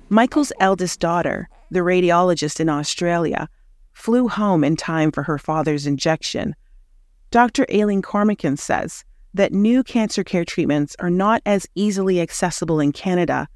Michael's 0.09 0.53
eldest 0.61 1.01
daughter, 1.01 1.49
the 1.71 1.81
radiologist 1.81 2.61
in 2.61 2.69
Australia, 2.69 3.49
flew 3.93 4.29
home 4.29 4.65
in 4.65 4.77
time 4.77 5.11
for 5.13 5.23
her 5.25 5.39
father's 5.39 5.87
injection. 5.87 6.55
Dr. 7.31 7.67
Aileen 7.73 8.03
Cormican 8.03 8.57
says 8.57 9.05
that 9.33 9.53
new 9.53 9.83
cancer 9.83 10.23
care 10.23 10.45
treatments 10.45 10.95
are 10.99 11.11
not 11.11 11.43
as 11.45 11.67
easily 11.75 12.21
accessible 12.21 12.81
in 12.81 12.93
Canada, 12.93 13.49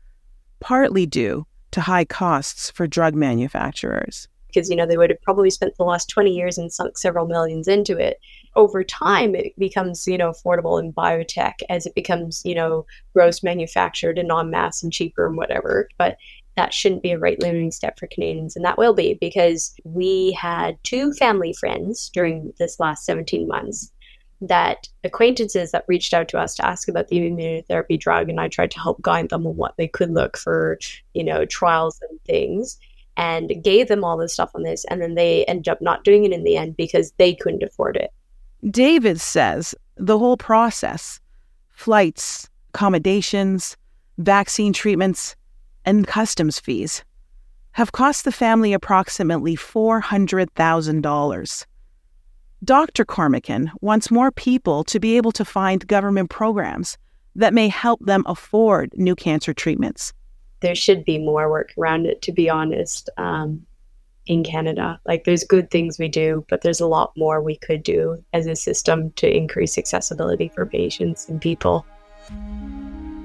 partly 0.60 1.06
due 1.06 1.46
to 1.72 1.80
high 1.82 2.04
costs 2.04 2.70
for 2.70 2.86
drug 2.86 3.14
manufacturers. 3.14 4.28
Because, 4.48 4.70
you 4.70 4.76
know, 4.76 4.86
they 4.86 4.96
would 4.96 5.10
have 5.10 5.20
probably 5.20 5.50
spent 5.50 5.76
the 5.76 5.84
last 5.84 6.08
20 6.08 6.34
years 6.34 6.56
and 6.56 6.72
sunk 6.72 6.96
several 6.96 7.26
millions 7.26 7.68
into 7.68 7.98
it. 7.98 8.18
Over 8.56 8.82
time, 8.82 9.34
it 9.34 9.52
becomes, 9.58 10.06
you 10.06 10.16
know, 10.16 10.30
affordable 10.30 10.80
in 10.80 10.92
biotech 10.92 11.54
as 11.68 11.84
it 11.84 11.94
becomes, 11.94 12.42
you 12.46 12.54
know, 12.54 12.86
gross 13.14 13.42
manufactured 13.42 14.18
and 14.18 14.26
non 14.26 14.50
mass 14.50 14.82
and 14.82 14.92
cheaper 14.92 15.26
and 15.26 15.36
whatever. 15.36 15.88
But 15.98 16.16
that 16.56 16.74
shouldn't 16.74 17.02
be 17.02 17.12
a 17.12 17.18
rate 17.18 17.40
limiting 17.40 17.70
step 17.70 17.98
for 17.98 18.08
Canadians. 18.08 18.56
And 18.56 18.64
that 18.64 18.78
will 18.78 18.94
be 18.94 19.14
because 19.20 19.74
we 19.84 20.32
had 20.32 20.82
two 20.82 21.12
family 21.12 21.52
friends 21.52 22.10
during 22.12 22.52
this 22.58 22.80
last 22.80 23.04
17 23.04 23.46
months 23.46 23.92
that 24.40 24.88
acquaintances 25.02 25.72
that 25.72 25.84
reached 25.88 26.14
out 26.14 26.28
to 26.28 26.38
us 26.38 26.54
to 26.54 26.66
ask 26.66 26.88
about 26.88 27.08
the 27.08 27.18
immunotherapy 27.18 27.98
drug 27.98 28.28
and 28.28 28.40
I 28.40 28.48
tried 28.48 28.70
to 28.72 28.80
help 28.80 29.02
guide 29.02 29.30
them 29.30 29.46
on 29.46 29.56
what 29.56 29.76
they 29.76 29.88
could 29.88 30.12
look 30.12 30.36
for, 30.36 30.78
you 31.14 31.24
know, 31.24 31.44
trials 31.44 32.00
and 32.08 32.20
things 32.22 32.78
and 33.16 33.52
gave 33.64 33.88
them 33.88 34.04
all 34.04 34.16
this 34.16 34.32
stuff 34.32 34.52
on 34.54 34.62
this 34.62 34.84
and 34.86 35.02
then 35.02 35.16
they 35.16 35.44
ended 35.46 35.68
up 35.68 35.82
not 35.82 36.04
doing 36.04 36.24
it 36.24 36.32
in 36.32 36.44
the 36.44 36.56
end 36.56 36.76
because 36.76 37.12
they 37.18 37.34
couldn't 37.34 37.64
afford 37.64 37.96
it. 37.96 38.12
David 38.70 39.20
says 39.20 39.74
the 39.96 40.18
whole 40.18 40.36
process 40.36 41.20
flights, 41.70 42.48
accommodations, 42.74 43.76
vaccine 44.18 44.72
treatments, 44.72 45.34
and 45.84 46.06
customs 46.06 46.60
fees 46.60 47.04
have 47.72 47.90
cost 47.92 48.24
the 48.24 48.32
family 48.32 48.72
approximately 48.72 49.54
$400,000. 49.56 51.66
Dr. 52.64 53.04
Cormican 53.04 53.70
wants 53.80 54.10
more 54.10 54.32
people 54.32 54.82
to 54.84 54.98
be 54.98 55.16
able 55.16 55.30
to 55.32 55.44
find 55.44 55.86
government 55.86 56.28
programs 56.28 56.98
that 57.36 57.54
may 57.54 57.68
help 57.68 58.04
them 58.04 58.24
afford 58.26 58.90
new 58.96 59.14
cancer 59.14 59.54
treatments. 59.54 60.12
There 60.60 60.74
should 60.74 61.04
be 61.04 61.18
more 61.18 61.48
work 61.48 61.72
around 61.78 62.06
it, 62.06 62.20
to 62.22 62.32
be 62.32 62.50
honest, 62.50 63.10
um, 63.16 63.64
in 64.26 64.42
Canada. 64.42 65.00
Like, 65.06 65.22
there's 65.22 65.44
good 65.44 65.70
things 65.70 66.00
we 66.00 66.08
do, 66.08 66.44
but 66.48 66.62
there's 66.62 66.80
a 66.80 66.86
lot 66.88 67.12
more 67.16 67.40
we 67.40 67.56
could 67.56 67.84
do 67.84 68.22
as 68.32 68.48
a 68.48 68.56
system 68.56 69.12
to 69.12 69.32
increase 69.32 69.78
accessibility 69.78 70.48
for 70.48 70.66
patients 70.66 71.28
and 71.28 71.40
people. 71.40 71.86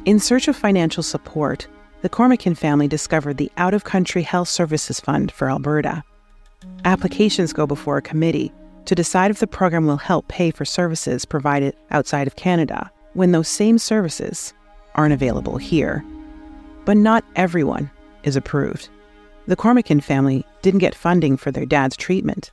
In 0.06 0.20
search 0.20 0.48
of 0.48 0.56
financial 0.56 1.02
support, 1.02 1.66
the 2.04 2.10
Cormican 2.10 2.54
family 2.54 2.88
discovered 2.88 3.38
the 3.38 3.52
Out 3.58 3.74
of 3.74 3.84
Country 3.84 4.22
Health 4.22 4.50
Services 4.50 5.00
Fund 5.00 5.32
for 5.32 5.50
Alberta. 5.50 6.04
Applications 6.86 7.52
go 7.52 7.66
before 7.66 7.98
a 7.98 8.02
committee 8.02 8.54
to 8.86 8.96
decide 8.96 9.32
if 9.32 9.40
the 9.40 9.48
program 9.48 9.86
will 9.86 9.98
help 9.98 10.28
pay 10.28 10.52
for 10.52 10.66
services 10.66 11.26
provided 11.26 11.76
outside 11.92 12.28
of 12.28 12.36
Canada 12.36 12.92
when 13.14 13.32
those 13.32 13.48
same 13.48 13.78
services 13.78 14.54
aren't 14.96 15.14
available 15.14 15.58
here. 15.58 16.04
But 16.86 16.98
not 16.98 17.24
everyone 17.36 17.90
is 18.24 18.36
approved. 18.36 18.90
The 19.48 19.56
Cormican 19.56 20.02
family 20.02 20.46
didn't 20.62 20.80
get 20.80 20.96
funding 20.96 21.36
for 21.38 21.52
their 21.52 21.66
dad's 21.66 21.98
treatment, 21.98 22.52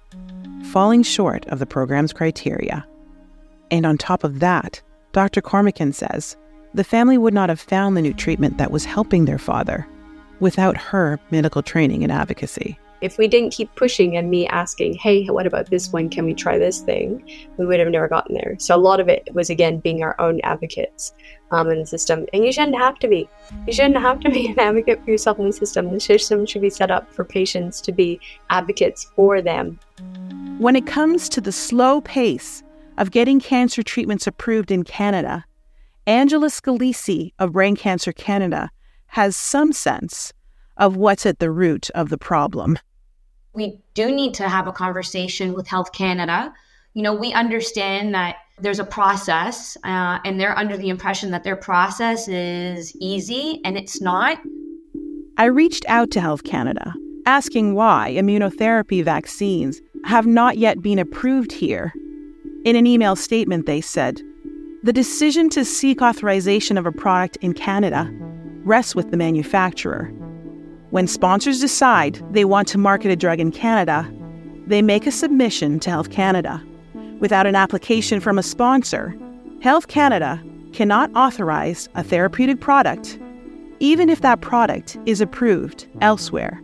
falling 0.65 1.03
short 1.03 1.47
of 1.47 1.59
the 1.59 1.67
program's 1.67 2.13
criteria. 2.13 2.87
And 3.71 3.87
on 3.87 3.97
top 3.97 4.25
of 4.25 4.41
that, 4.41 4.83
Dr. 5.13 5.41
Cormican 5.41 5.93
says 5.93 6.37
the 6.75 6.85
family 6.85 7.19
would 7.19 7.35
not 7.35 7.49
have 7.49 7.61
found 7.61 7.97
the 7.97 8.03
new 8.03 8.15
treatment 8.15 8.59
that 8.59 8.73
was 8.73 8.85
helping 8.85 9.25
their 9.25 9.39
father 9.39 9.87
without 10.41 10.77
her 10.77 11.21
medical 11.31 11.63
training 11.63 12.03
and 12.03 12.13
advocacy 12.13 12.79
if 13.01 13.17
we 13.17 13.29
didn't 13.29 13.53
keep 13.53 13.75
pushing 13.75 14.17
and 14.17 14.31
me 14.31 14.47
asking, 14.47 14.95
hey, 14.95 15.27
what 15.27 15.47
about 15.47 15.71
this 15.71 15.93
one? 15.93 16.09
Can 16.11 16.25
we 16.25 16.35
try 16.35 16.59
this 16.59 16.81
thing? 16.81 17.25
We 17.57 17.67
would 17.67 17.81
have 17.81 17.89
never 17.89 18.09
gotten 18.09 18.35
there. 18.35 18.57
So 18.59 18.75
a 18.75 18.79
lot 18.79 19.01
of 19.01 19.09
it 19.09 19.29
was, 19.33 19.51
again, 19.51 19.81
being 19.81 20.03
our 20.03 20.21
own 20.21 20.41
advocates 20.43 21.15
um, 21.51 21.71
in 21.71 21.79
the 21.79 21.87
system. 21.87 22.27
And 22.33 22.45
you 22.45 22.53
shouldn't 22.53 22.77
have 22.77 22.99
to 22.99 23.09
be. 23.09 23.29
You 23.67 23.73
shouldn't 23.73 23.97
have 23.97 24.21
to 24.21 24.31
be 24.31 24.49
an 24.49 24.59
advocate 24.59 25.03
for 25.05 25.11
yourself 25.11 25.39
in 25.39 25.47
the 25.47 25.53
system. 25.53 25.91
The 25.91 26.01
system 26.01 26.45
should 26.47 26.63
be 26.63 26.71
set 26.71 26.91
up 26.91 27.13
for 27.13 27.25
patients 27.25 27.81
to 27.83 27.93
be 27.93 28.21
advocates 28.51 29.11
for 29.17 29.41
them. 29.41 29.79
When 30.59 30.77
it 30.77 30.87
comes 30.87 31.29
to 31.31 31.41
the 31.41 31.53
slow 31.53 32.01
pace 32.03 32.63
of 32.99 33.11
getting 33.11 33.41
cancer 33.41 33.83
treatments 33.83 34.27
approved 34.27 34.71
in 34.71 34.85
Canada, 34.85 35.45
Angela 36.07 36.49
Scalisi 36.49 37.33
of 37.39 37.53
Brain 37.53 37.77
Cancer 37.77 38.13
Canada 38.13 38.71
has 39.09 39.37
some 39.37 39.73
sense 39.73 40.33
of 40.77 40.97
what's 40.97 41.27
at 41.27 41.39
the 41.39 41.51
root 41.51 41.91
of 41.91 42.09
the 42.09 42.19
problem 42.19 42.79
we 43.53 43.81
do 43.95 44.11
need 44.11 44.35
to 44.35 44.49
have 44.49 44.67
a 44.67 44.73
conversation 44.73 45.53
with 45.53 45.67
Health 45.67 45.93
Canada. 45.93 46.53
You 46.95 47.03
know, 47.03 47.15
we 47.15 47.33
understand 47.33 48.15
that 48.15 48.37
there's 48.61 48.79
a 48.79 48.85
process, 48.85 49.77
uh, 49.85 50.19
and 50.25 50.39
they're 50.39 50.59
under 50.59 50.77
the 50.77 50.89
impression 50.89 51.31
that 51.31 51.45
their 51.45 51.57
process 51.57 52.29
is 52.29 52.95
easy, 52.97 53.61
and 53.65 53.77
it's 53.77 54.01
not. 54.01 54.39
I 55.37 55.45
reached 55.47 55.85
out 55.89 56.11
to 56.13 56.21
Health 56.21 56.45
Canada 56.45 56.95
asking 57.27 57.75
why 57.75 58.15
immunotherapy 58.17 59.05
vaccines 59.05 59.81
have 60.05 60.27
not 60.27 60.59
yet 60.59 60.83
been 60.83 60.99
approved 60.99 61.53
here. 61.53 61.93
In 62.65 62.77
an 62.77 62.87
email 62.87 63.17
statement, 63.17 63.67
they 63.67 63.81
said, 63.81 64.21
the 64.83 64.93
decision 64.93 65.51
to 65.51 65.65
seek 65.65 66.01
authorization 66.01 66.79
of 66.79 66.87
a 66.87 66.93
product 66.93 67.37
in 67.37 67.53
Canada 67.53 68.11
rests 68.65 68.95
with 68.95 69.11
the 69.11 69.17
manufacturer. 69.17 70.11
When 70.91 71.07
sponsors 71.07 71.61
decide 71.61 72.21
they 72.33 72.45
want 72.45 72.67
to 72.69 72.79
market 72.79 73.13
a 73.13 73.17
drug 73.17 73.39
in 73.39 73.53
Canada, 73.53 74.13
they 74.67 74.83
make 74.83 75.07
a 75.07 75.13
submission 75.13 75.79
to 75.81 75.91
Health 75.91 76.11
Canada. 76.11 76.61
Without 77.21 77.47
an 77.47 77.55
application 77.55 78.19
from 78.19 78.39
a 78.39 78.43
sponsor, 78.43 79.15
Health 79.63 79.87
Canada 79.87 80.43
cannot 80.73 81.11
authorize 81.15 81.89
a 81.95 82.03
therapeutic 82.03 82.61
product, 82.61 83.21
even 83.79 84.11
if 84.11 84.21
that 84.23 84.41
product 84.41 84.99
is 85.07 85.21
approved 85.21 85.87
elsewhere. 86.01 86.61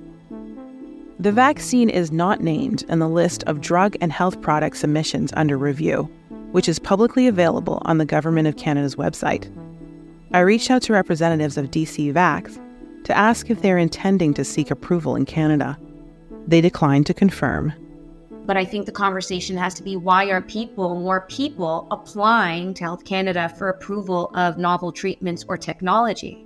The 1.20 1.32
vaccine 1.32 1.88
is 1.88 2.10
not 2.10 2.40
named 2.40 2.84
in 2.88 2.98
the 2.98 3.08
list 3.08 3.44
of 3.44 3.60
drug 3.60 3.96
and 4.00 4.12
health 4.12 4.40
product 4.40 4.76
submissions 4.76 5.32
under 5.36 5.56
review, 5.56 6.10
which 6.50 6.68
is 6.68 6.80
publicly 6.80 7.28
available 7.28 7.80
on 7.84 7.98
the 7.98 8.04
Government 8.04 8.48
of 8.48 8.56
Canada's 8.56 8.96
website. 8.96 9.48
I 10.32 10.40
reached 10.40 10.70
out 10.70 10.82
to 10.82 10.92
representatives 10.92 11.56
of 11.56 11.70
DCVax 11.70 12.60
to 13.06 13.16
ask 13.16 13.50
if 13.50 13.62
they're 13.62 13.78
intending 13.78 14.34
to 14.34 14.44
seek 14.44 14.68
approval 14.68 15.14
in 15.14 15.24
Canada. 15.24 15.78
They 16.48 16.60
declined 16.60 17.06
to 17.06 17.14
confirm. 17.14 17.72
But 18.44 18.56
I 18.56 18.64
think 18.64 18.84
the 18.84 18.92
conversation 18.92 19.56
has 19.56 19.74
to 19.74 19.84
be 19.84 19.94
why 19.94 20.24
are 20.26 20.42
people, 20.42 21.00
more 21.00 21.20
people, 21.28 21.86
applying 21.92 22.74
to 22.74 22.82
Health 22.82 23.04
Canada 23.04 23.48
for 23.48 23.68
approval 23.68 24.32
of 24.34 24.58
novel 24.58 24.90
treatments 24.90 25.44
or 25.48 25.56
technology? 25.56 26.44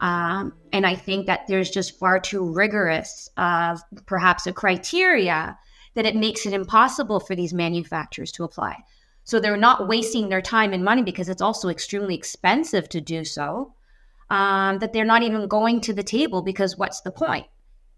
Um, 0.00 0.54
and 0.72 0.86
I 0.86 0.94
think 0.94 1.26
that 1.26 1.48
there's 1.48 1.70
just 1.70 1.98
far 1.98 2.20
too 2.20 2.44
rigorous 2.52 3.28
of 3.36 3.80
perhaps 4.06 4.46
a 4.46 4.52
criteria 4.52 5.58
that 5.94 6.06
it 6.06 6.14
makes 6.14 6.46
it 6.46 6.52
impossible 6.52 7.18
for 7.18 7.34
these 7.34 7.52
manufacturers 7.52 8.30
to 8.32 8.44
apply. 8.44 8.76
So 9.24 9.40
they're 9.40 9.56
not 9.56 9.88
wasting 9.88 10.28
their 10.28 10.40
time 10.40 10.72
and 10.72 10.84
money 10.84 11.02
because 11.02 11.28
it's 11.28 11.42
also 11.42 11.68
extremely 11.68 12.14
expensive 12.14 12.88
to 12.90 13.00
do 13.00 13.24
so 13.24 13.74
um, 14.30 14.78
that 14.78 14.92
they're 14.92 15.04
not 15.04 15.22
even 15.22 15.48
going 15.48 15.80
to 15.82 15.92
the 15.92 16.02
table 16.02 16.42
because 16.42 16.78
what's 16.78 17.00
the 17.00 17.10
point? 17.10 17.46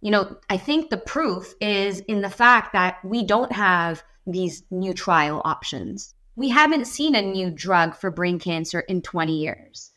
You 0.00 0.10
know, 0.10 0.36
I 0.50 0.56
think 0.56 0.90
the 0.90 0.96
proof 0.96 1.54
is 1.60 2.00
in 2.00 2.22
the 2.22 2.30
fact 2.30 2.72
that 2.72 3.04
we 3.04 3.24
don't 3.24 3.52
have 3.52 4.02
these 4.26 4.64
new 4.70 4.94
trial 4.94 5.42
options. 5.44 6.14
We 6.34 6.48
haven't 6.48 6.86
seen 6.86 7.14
a 7.14 7.22
new 7.22 7.50
drug 7.50 7.94
for 7.94 8.10
brain 8.10 8.38
cancer 8.38 8.80
in 8.80 9.02
20 9.02 9.36
years. 9.36 9.90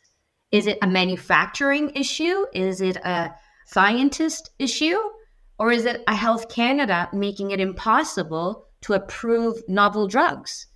Is 0.52 0.68
it 0.68 0.78
a 0.82 0.88
manufacturing 0.88 1.92
issue? 1.96 2.46
Is 2.54 2.82
it 2.82 2.98
a 2.98 3.34
scientist 3.66 4.52
issue? 4.60 5.00
Or 5.58 5.72
is 5.72 5.86
it 5.86 6.04
a 6.08 6.16
Health 6.16 6.50
Canada 6.50 7.10
making 7.14 7.52
it 7.52 7.62
impossible 7.62 8.68
to 8.82 8.94
approve 8.94 9.64
novel 9.68 10.08
drugs? 10.08 10.68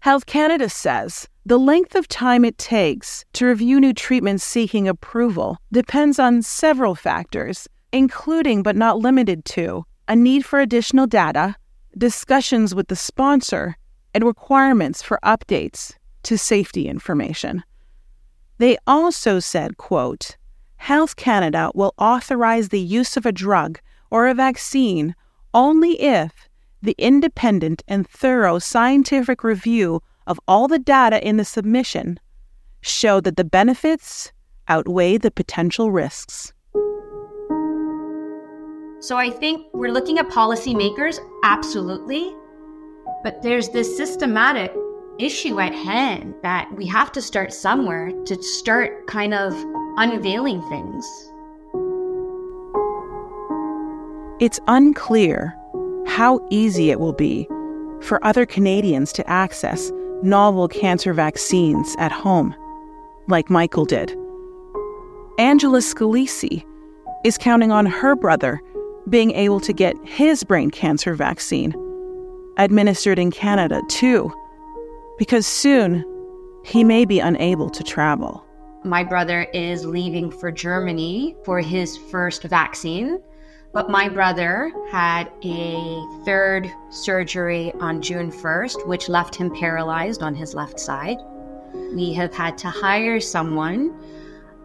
Health 0.00 0.24
Canada 0.24 0.68
says 0.68 1.28
The 1.46 1.58
length 1.58 1.94
of 1.94 2.06
time 2.06 2.44
it 2.44 2.58
takes 2.58 3.24
to 3.32 3.46
review 3.46 3.80
new 3.80 3.94
treatments 3.94 4.44
seeking 4.44 4.86
approval 4.86 5.56
depends 5.72 6.18
on 6.18 6.42
several 6.42 6.94
factors, 6.94 7.66
including 7.92 8.62
but 8.62 8.76
not 8.76 8.98
limited 8.98 9.46
to 9.46 9.84
a 10.06 10.14
need 10.14 10.44
for 10.44 10.60
additional 10.60 11.06
data, 11.06 11.56
discussions 11.96 12.74
with 12.74 12.88
the 12.88 12.96
sponsor, 12.96 13.76
and 14.12 14.22
requirements 14.24 15.00
for 15.02 15.18
updates 15.24 15.94
to 16.24 16.36
safety 16.36 16.86
information. 16.86 17.62
They 18.58 18.76
also 18.86 19.40
said, 19.40 19.78
quote, 19.78 20.36
Health 20.76 21.16
Canada 21.16 21.70
will 21.74 21.94
authorize 21.96 22.68
the 22.68 22.80
use 22.80 23.16
of 23.16 23.24
a 23.24 23.32
drug 23.32 23.80
or 24.10 24.28
a 24.28 24.34
vaccine 24.34 25.14
only 25.54 26.00
if 26.00 26.48
the 26.82 26.94
independent 26.98 27.82
and 27.88 28.06
thorough 28.06 28.58
scientific 28.58 29.42
review 29.42 30.02
of 30.30 30.40
all 30.46 30.68
the 30.68 30.78
data 30.78 31.26
in 31.26 31.36
the 31.36 31.44
submission 31.44 32.18
show 32.82 33.20
that 33.20 33.36
the 33.36 33.44
benefits 33.44 34.32
outweigh 34.68 35.18
the 35.18 35.30
potential 35.30 35.90
risks. 35.90 36.52
So 39.00 39.16
I 39.16 39.28
think 39.30 39.66
we're 39.74 39.90
looking 39.90 40.18
at 40.18 40.28
policymakers, 40.28 41.18
absolutely. 41.42 42.32
But 43.24 43.42
there's 43.42 43.70
this 43.70 43.96
systematic 43.96 44.72
issue 45.18 45.58
at 45.58 45.74
hand 45.74 46.34
that 46.42 46.72
we 46.76 46.86
have 46.86 47.10
to 47.12 47.20
start 47.20 47.52
somewhere 47.52 48.12
to 48.26 48.40
start 48.40 49.08
kind 49.08 49.34
of 49.34 49.52
unveiling 49.96 50.62
things. 50.68 51.04
It's 54.40 54.60
unclear 54.68 55.56
how 56.06 56.46
easy 56.50 56.90
it 56.90 57.00
will 57.00 57.12
be 57.12 57.48
for 58.00 58.24
other 58.24 58.46
Canadians 58.46 59.12
to 59.14 59.28
access 59.28 59.90
novel 60.22 60.68
cancer 60.68 61.12
vaccines 61.12 61.96
at 61.98 62.12
home, 62.12 62.54
like 63.28 63.50
Michael 63.50 63.84
did. 63.84 64.16
Angela 65.38 65.78
Scalisi 65.78 66.64
is 67.24 67.38
counting 67.38 67.72
on 67.72 67.86
her 67.86 68.14
brother 68.14 68.60
being 69.08 69.30
able 69.32 69.60
to 69.60 69.72
get 69.72 69.96
his 70.04 70.44
brain 70.44 70.70
cancer 70.70 71.14
vaccine 71.14 71.74
administered 72.58 73.18
in 73.18 73.30
Canada 73.30 73.80
too, 73.88 74.32
because 75.18 75.46
soon 75.46 76.04
he 76.64 76.84
may 76.84 77.04
be 77.04 77.18
unable 77.18 77.70
to 77.70 77.82
travel. 77.82 78.44
My 78.84 79.02
brother 79.02 79.42
is 79.54 79.84
leaving 79.84 80.30
for 80.30 80.50
Germany 80.50 81.36
for 81.44 81.60
his 81.60 81.96
first 81.96 82.42
vaccine. 82.44 83.18
But 83.72 83.88
my 83.88 84.08
brother 84.08 84.72
had 84.90 85.30
a 85.44 86.04
third 86.24 86.68
surgery 86.90 87.72
on 87.80 88.02
June 88.02 88.32
1st, 88.32 88.86
which 88.88 89.08
left 89.08 89.36
him 89.36 89.54
paralyzed 89.54 90.22
on 90.22 90.34
his 90.34 90.54
left 90.54 90.80
side. 90.80 91.18
We 91.94 92.12
have 92.14 92.34
had 92.34 92.58
to 92.58 92.68
hire 92.68 93.20
someone, 93.20 93.94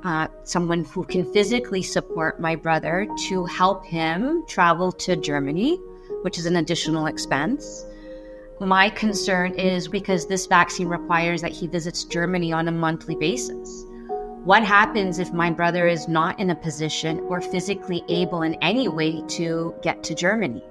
uh, 0.03 0.27
someone 0.43 0.85
who 0.85 1.03
can 1.03 1.31
physically 1.31 1.83
support 1.83 2.39
my 2.39 2.55
brother 2.55 3.07
to 3.27 3.45
help 3.45 3.85
him 3.85 4.43
travel 4.47 4.91
to 4.93 5.15
Germany, 5.15 5.77
which 6.23 6.39
is 6.39 6.47
an 6.47 6.55
additional 6.55 7.05
expense. 7.05 7.85
My 8.59 8.89
concern 8.89 9.53
is 9.53 9.87
because 9.87 10.25
this 10.25 10.47
vaccine 10.47 10.87
requires 10.87 11.43
that 11.43 11.51
he 11.51 11.67
visits 11.67 12.05
Germany 12.05 12.53
on 12.53 12.67
a 12.67 12.71
monthly 12.71 13.15
basis. 13.15 13.85
What 14.45 14.63
happens 14.63 15.17
if 15.17 15.33
my 15.33 15.49
brother 15.49 15.87
is 15.87 16.07
not 16.07 16.39
in 16.39 16.51
a 16.51 16.55
position 16.55 17.19
or 17.21 17.41
physically 17.41 18.03
able 18.09 18.43
in 18.43 18.53
any 18.61 18.87
way 18.87 19.23
to 19.29 19.73
get 19.81 20.03
to 20.03 20.13
Germany? 20.13 20.63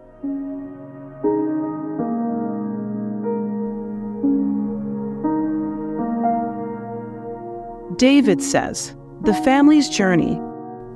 David 7.96 8.40
says 8.40 8.94
the 9.22 9.34
family's 9.34 9.88
journey 9.88 10.40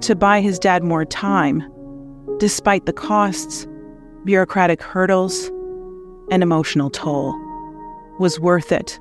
to 0.02 0.14
buy 0.14 0.40
his 0.40 0.60
dad 0.60 0.84
more 0.84 1.04
time, 1.04 1.68
despite 2.38 2.86
the 2.86 2.92
costs, 2.92 3.66
bureaucratic 4.24 4.80
hurdles, 4.80 5.48
and 6.30 6.44
emotional 6.44 6.90
toll, 6.90 7.34
was 8.20 8.38
worth 8.38 8.70
it. 8.70 9.00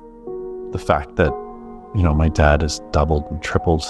The 0.72 0.82
fact 0.84 1.14
that 1.14 1.30
you 1.98 2.04
know, 2.04 2.14
my 2.14 2.28
dad 2.28 2.62
has 2.62 2.78
doubled 2.92 3.24
and 3.28 3.42
tripled, 3.42 3.82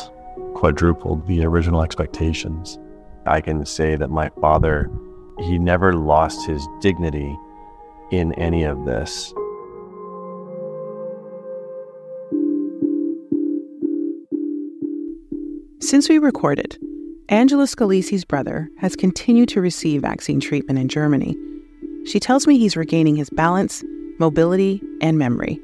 quadrupled 0.54 1.26
the 1.26 1.44
original 1.44 1.82
expectations. 1.82 2.78
I 3.26 3.42
can 3.42 3.66
say 3.66 3.96
that 3.96 4.08
my 4.08 4.30
father, 4.40 4.90
he 5.40 5.58
never 5.58 5.92
lost 5.92 6.46
his 6.46 6.66
dignity 6.80 7.36
in 8.10 8.32
any 8.32 8.62
of 8.62 8.86
this. 8.86 9.34
Since 15.82 16.08
we 16.08 16.18
recorded, 16.18 16.78
Angela 17.28 17.64
Scalisi's 17.64 18.24
brother 18.24 18.70
has 18.78 18.96
continued 18.96 19.50
to 19.50 19.60
receive 19.60 20.00
vaccine 20.00 20.40
treatment 20.40 20.78
in 20.78 20.88
Germany. 20.88 21.36
She 22.06 22.18
tells 22.18 22.46
me 22.46 22.56
he's 22.56 22.74
regaining 22.74 23.16
his 23.16 23.28
balance, 23.28 23.84
mobility, 24.18 24.80
and 25.02 25.18
memory. 25.18 25.60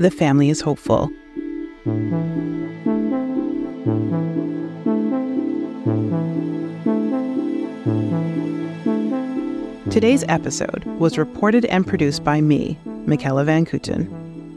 The 0.00 0.10
family 0.10 0.50
is 0.50 0.60
hopeful. 0.60 1.08
Today's 9.90 10.22
episode 10.28 10.84
was 11.00 11.18
reported 11.18 11.64
and 11.64 11.84
produced 11.84 12.22
by 12.22 12.40
me, 12.40 12.78
Mykella 12.84 13.44
Van 13.46 13.66
Cooten. 13.66 14.06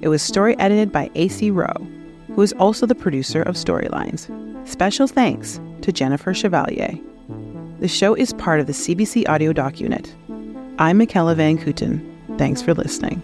It 0.03 0.09
was 0.09 0.21
story 0.21 0.55
edited 0.59 0.91
by 0.91 1.09
Acey 1.15 1.51
Rowe, 1.51 1.87
who 2.35 2.43
is 2.43 2.53
also 2.59 2.85
the 2.85 2.93
producer 2.93 3.41
of 3.41 3.55
Storylines. 3.55 4.29
Special 4.67 5.07
thanks 5.07 5.59
to 5.81 5.91
Jennifer 5.91 6.31
Chevalier. 6.31 6.93
The 7.79 7.87
show 7.87 8.13
is 8.13 8.33
part 8.33 8.59
of 8.59 8.67
the 8.67 8.73
CBC 8.73 9.27
Audio 9.27 9.51
Doc 9.51 9.79
Unit. 9.79 10.13
I'm 10.77 10.99
Mykella 10.99 11.35
Van 11.35 11.57
Cooten. 11.57 12.07
Thanks 12.37 12.61
for 12.61 12.75
listening. 12.75 13.23